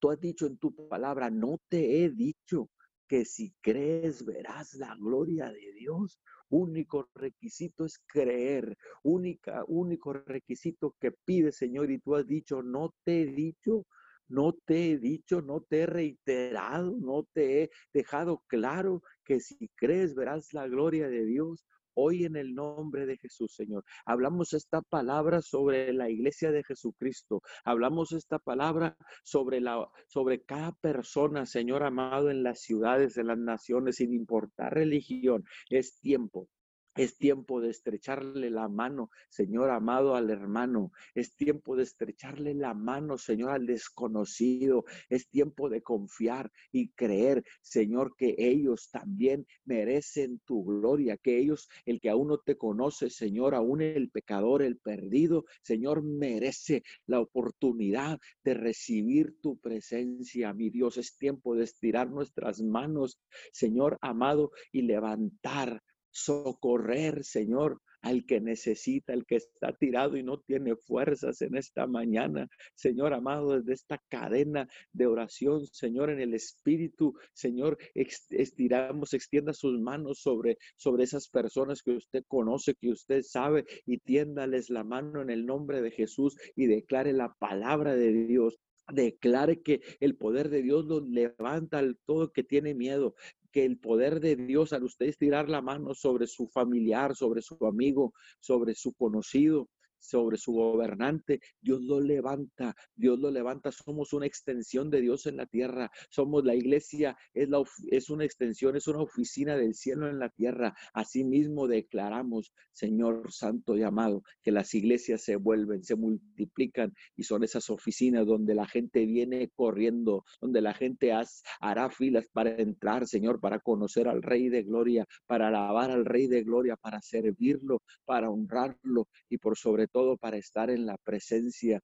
[0.00, 2.68] Tú has dicho en tu palabra, no te he dicho
[3.08, 6.20] que si crees verás la gloria de Dios.
[6.48, 8.76] Único requisito es creer.
[9.02, 13.86] Única, único requisito que pide, Señor, y tú has dicho, no te he dicho,
[14.28, 19.70] no te he dicho, no te he reiterado, no te he dejado claro que si
[19.76, 21.64] crees verás la gloria de Dios.
[21.98, 27.40] Hoy en el nombre de Jesús, Señor, hablamos esta palabra sobre la iglesia de Jesucristo.
[27.64, 33.38] Hablamos esta palabra sobre la sobre cada persona, Señor amado, en las ciudades, en las
[33.38, 35.44] naciones, sin importar religión.
[35.70, 36.48] Es tiempo
[36.96, 40.92] es tiempo de estrecharle la mano, Señor amado, al hermano.
[41.14, 44.84] Es tiempo de estrecharle la mano, Señor, al desconocido.
[45.08, 51.68] Es tiempo de confiar y creer, Señor, que ellos también merecen tu gloria, que ellos,
[51.84, 57.20] el que aún no te conoce, Señor, aún el pecador, el perdido, Señor, merece la
[57.20, 60.96] oportunidad de recibir tu presencia, mi Dios.
[60.96, 63.20] Es tiempo de estirar nuestras manos,
[63.52, 65.82] Señor amado, y levantar
[66.16, 71.86] socorrer, Señor, al que necesita, al que está tirado y no tiene fuerzas en esta
[71.86, 72.48] mañana.
[72.74, 79.78] Señor amado, desde esta cadena de oración, Señor, en el Espíritu, Señor, estiramos, extienda sus
[79.78, 85.20] manos sobre, sobre esas personas que usted conoce, que usted sabe, y tiéndales la mano
[85.20, 88.58] en el nombre de Jesús y declare la palabra de Dios
[88.92, 93.16] declare que el poder de Dios lo levanta al todo que tiene miedo
[93.56, 97.56] que el poder de Dios al usted estirar la mano sobre su familiar, sobre su
[97.64, 104.26] amigo, sobre su conocido, sobre su gobernante, Dios lo levanta, Dios lo levanta, somos una
[104.26, 108.86] extensión de Dios en la tierra, somos la iglesia, es, la, es una extensión, es
[108.86, 110.74] una oficina del cielo en la tierra.
[110.92, 117.44] Asimismo declaramos, Señor Santo y amado, que las iglesias se vuelven, se multiplican y son
[117.44, 121.12] esas oficinas donde la gente viene corriendo, donde la gente
[121.60, 126.26] hará filas para entrar, Señor, para conocer al Rey de Gloria, para alabar al Rey
[126.26, 131.82] de Gloria, para servirlo, para honrarlo y por sobre todo para estar en la presencia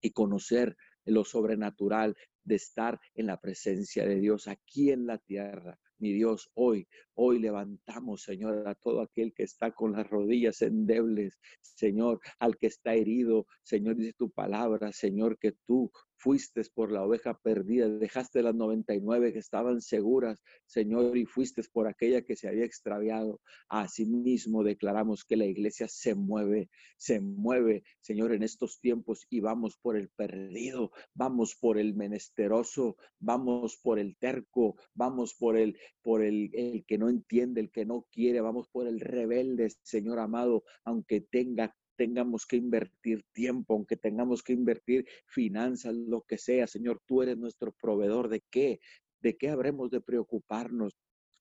[0.00, 5.78] y conocer lo sobrenatural de estar en la presencia de Dios aquí en la tierra.
[5.98, 11.38] Mi Dios, hoy, hoy levantamos, Señor, a todo aquel que está con las rodillas endebles,
[11.60, 17.02] Señor, al que está herido, Señor, dice tu palabra, Señor, que tú fuiste por la
[17.02, 22.46] oveja perdida, dejaste las 99 que estaban seguras, Señor, y fuiste por aquella que se
[22.46, 23.40] había extraviado.
[23.68, 26.68] Asimismo, declaramos que la iglesia se mueve,
[26.98, 32.96] se mueve, Señor, en estos tiempos y vamos por el perdido, vamos por el menesteroso,
[33.18, 37.86] vamos por el terco, vamos por el, por el, el que no entiende, el que
[37.86, 43.94] no quiere, vamos por el rebelde, Señor amado, aunque tenga tengamos que invertir tiempo, aunque
[43.94, 48.30] tengamos que invertir finanzas, lo que sea, Señor, tú eres nuestro proveedor.
[48.30, 48.80] ¿De qué?
[49.20, 50.96] ¿De qué habremos de preocuparnos?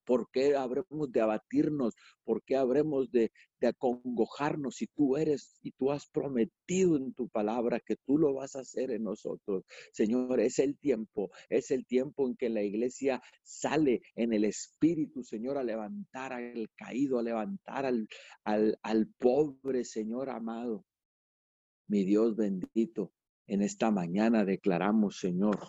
[0.10, 1.94] ¿Por qué habremos de abatirnos?
[2.24, 3.32] ¿Por qué habremos de,
[3.62, 8.56] acongojarnos si tú eres y tú has prometido en tu palabra que tú lo vas
[8.56, 9.66] a hacer en nosotros?
[9.94, 15.22] Señor, es el tiempo, es el tiempo en que la iglesia sale en el espíritu,
[15.24, 18.08] Señor, a levantar al caído, a levantar al,
[18.46, 20.88] al, al pobre, Señor amado.
[21.88, 23.14] Mi Dios bendito,
[23.50, 25.60] en esta mañana declaramos, Señor,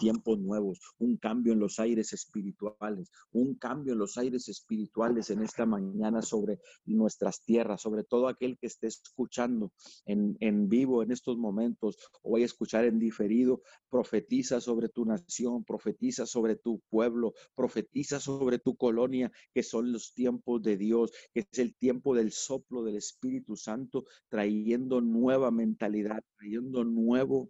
[0.00, 5.42] tiempos nuevos, un cambio en los aires espirituales, un cambio en los aires espirituales en
[5.42, 9.72] esta mañana sobre nuestras tierras, sobre todo aquel que esté escuchando
[10.06, 11.98] en, en vivo en estos momentos.
[12.22, 18.58] O a escuchar en diferido, profetiza sobre tu nación, profetiza sobre tu pueblo, profetiza sobre
[18.58, 22.96] tu colonia, que son los tiempos de Dios, que es el tiempo del soplo del
[22.96, 27.46] Espíritu Santo, trayendo nueva mentalidad, trayendo nueva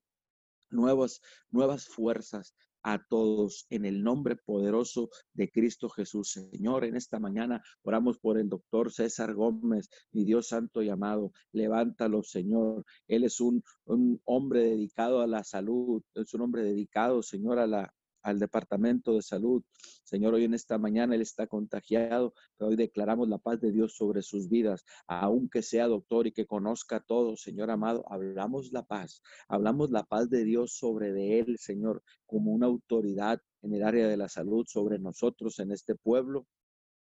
[0.70, 1.20] nuevas,
[1.50, 6.30] nuevas fuerzas a todos en el nombre poderoso de Cristo Jesús.
[6.30, 11.32] Señor, en esta mañana oramos por el doctor César Gómez, mi Dios santo y amado.
[11.52, 12.84] Levántalo, Señor.
[13.06, 17.66] Él es un, un hombre dedicado a la salud, es un hombre dedicado, Señor, a
[17.66, 19.62] la, al Departamento de Salud.
[20.04, 23.94] Señor, hoy en esta mañana Él está contagiado, pero hoy declaramos la paz de Dios
[23.94, 29.22] sobre sus vidas, aunque sea doctor y que conozca todo, Señor amado, hablamos la paz,
[29.48, 34.08] hablamos la paz de Dios sobre de Él, Señor, como una autoridad en el área
[34.08, 36.46] de la salud sobre nosotros en este pueblo.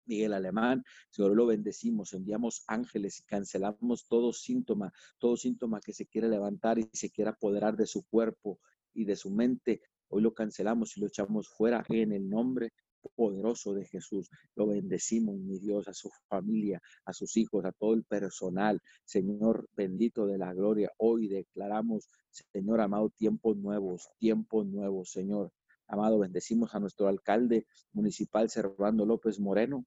[0.05, 6.07] Miguel Alemán, Señor, lo bendecimos, enviamos ángeles y cancelamos todo síntoma, todo síntoma que se
[6.07, 8.59] quiera levantar y se quiera apoderar de su cuerpo
[8.93, 12.71] y de su mente Hoy lo cancelamos y lo echamos fuera en el nombre
[13.15, 14.29] poderoso de Jesús.
[14.55, 18.81] Lo bendecimos, mi Dios, a su familia, a sus hijos, a todo el personal.
[19.05, 25.51] Señor bendito de la gloria, hoy declaramos, Señor amado, tiempos nuevos, tiempos nuevos, Señor.
[25.87, 29.85] Amado, bendecimos a nuestro alcalde municipal, Servando López Moreno,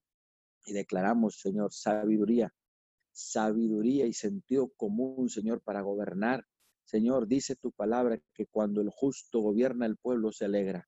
[0.65, 2.53] y declaramos, Señor, sabiduría,
[3.11, 6.45] sabiduría y sentido común, Señor, para gobernar.
[6.85, 10.87] Señor, dice tu palabra que cuando el justo gobierna, el pueblo se alegra.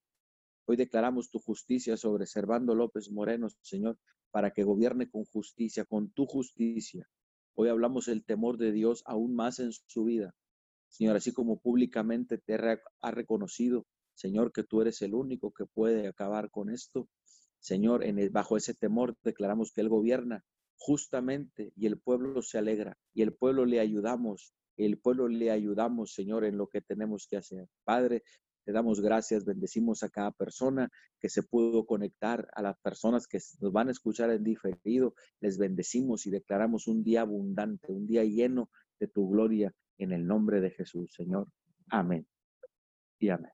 [0.66, 3.98] Hoy declaramos tu justicia sobre Servando López Moreno, Señor,
[4.32, 7.08] para que gobierne con justicia, con tu justicia.
[7.54, 10.36] Hoy hablamos el temor de Dios aún más en su vida.
[10.90, 16.08] Señor, así como públicamente te ha reconocido, Señor, que tú eres el único que puede
[16.08, 17.08] acabar con esto.
[17.60, 20.44] Señor, en bajo ese temor declaramos que Él gobierna
[20.78, 26.14] justamente y el pueblo se alegra y el pueblo le ayudamos, el pueblo le ayudamos,
[26.14, 27.68] Señor, en lo que tenemos que hacer.
[27.84, 28.24] Padre,
[28.66, 33.40] te damos gracias, bendecimos a cada persona que se pudo conectar, a las personas que
[33.62, 38.24] nos van a escuchar en diferido, les bendecimos y declaramos un día abundante, un día
[38.24, 38.70] lleno
[39.00, 41.48] de tu gloria en el nombre de Jesús, Señor.
[41.90, 42.28] Amén.
[43.20, 43.52] Y amén.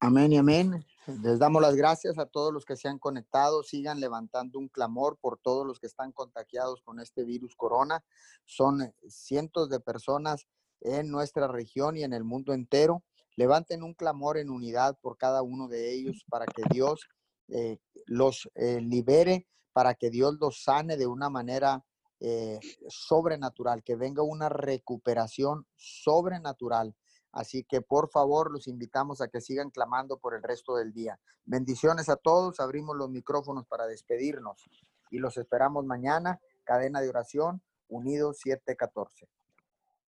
[0.00, 0.84] Amén y amén.
[1.06, 3.64] Les damos las gracias a todos los que se han conectado.
[3.64, 8.04] Sigan levantando un clamor por todos los que están contagiados con este virus corona.
[8.44, 10.46] Son cientos de personas
[10.80, 13.02] en nuestra región y en el mundo entero.
[13.34, 17.08] Levanten un clamor en unidad por cada uno de ellos para que Dios
[17.48, 21.84] eh, los eh, libere, para que Dios los sane de una manera
[22.20, 26.94] eh, sobrenatural, que venga una recuperación sobrenatural.
[27.32, 31.18] Así que por favor los invitamos a que sigan clamando por el resto del día.
[31.44, 34.68] Bendiciones a todos, abrimos los micrófonos para despedirnos
[35.10, 39.28] y los esperamos mañana, cadena de oración, unidos 714.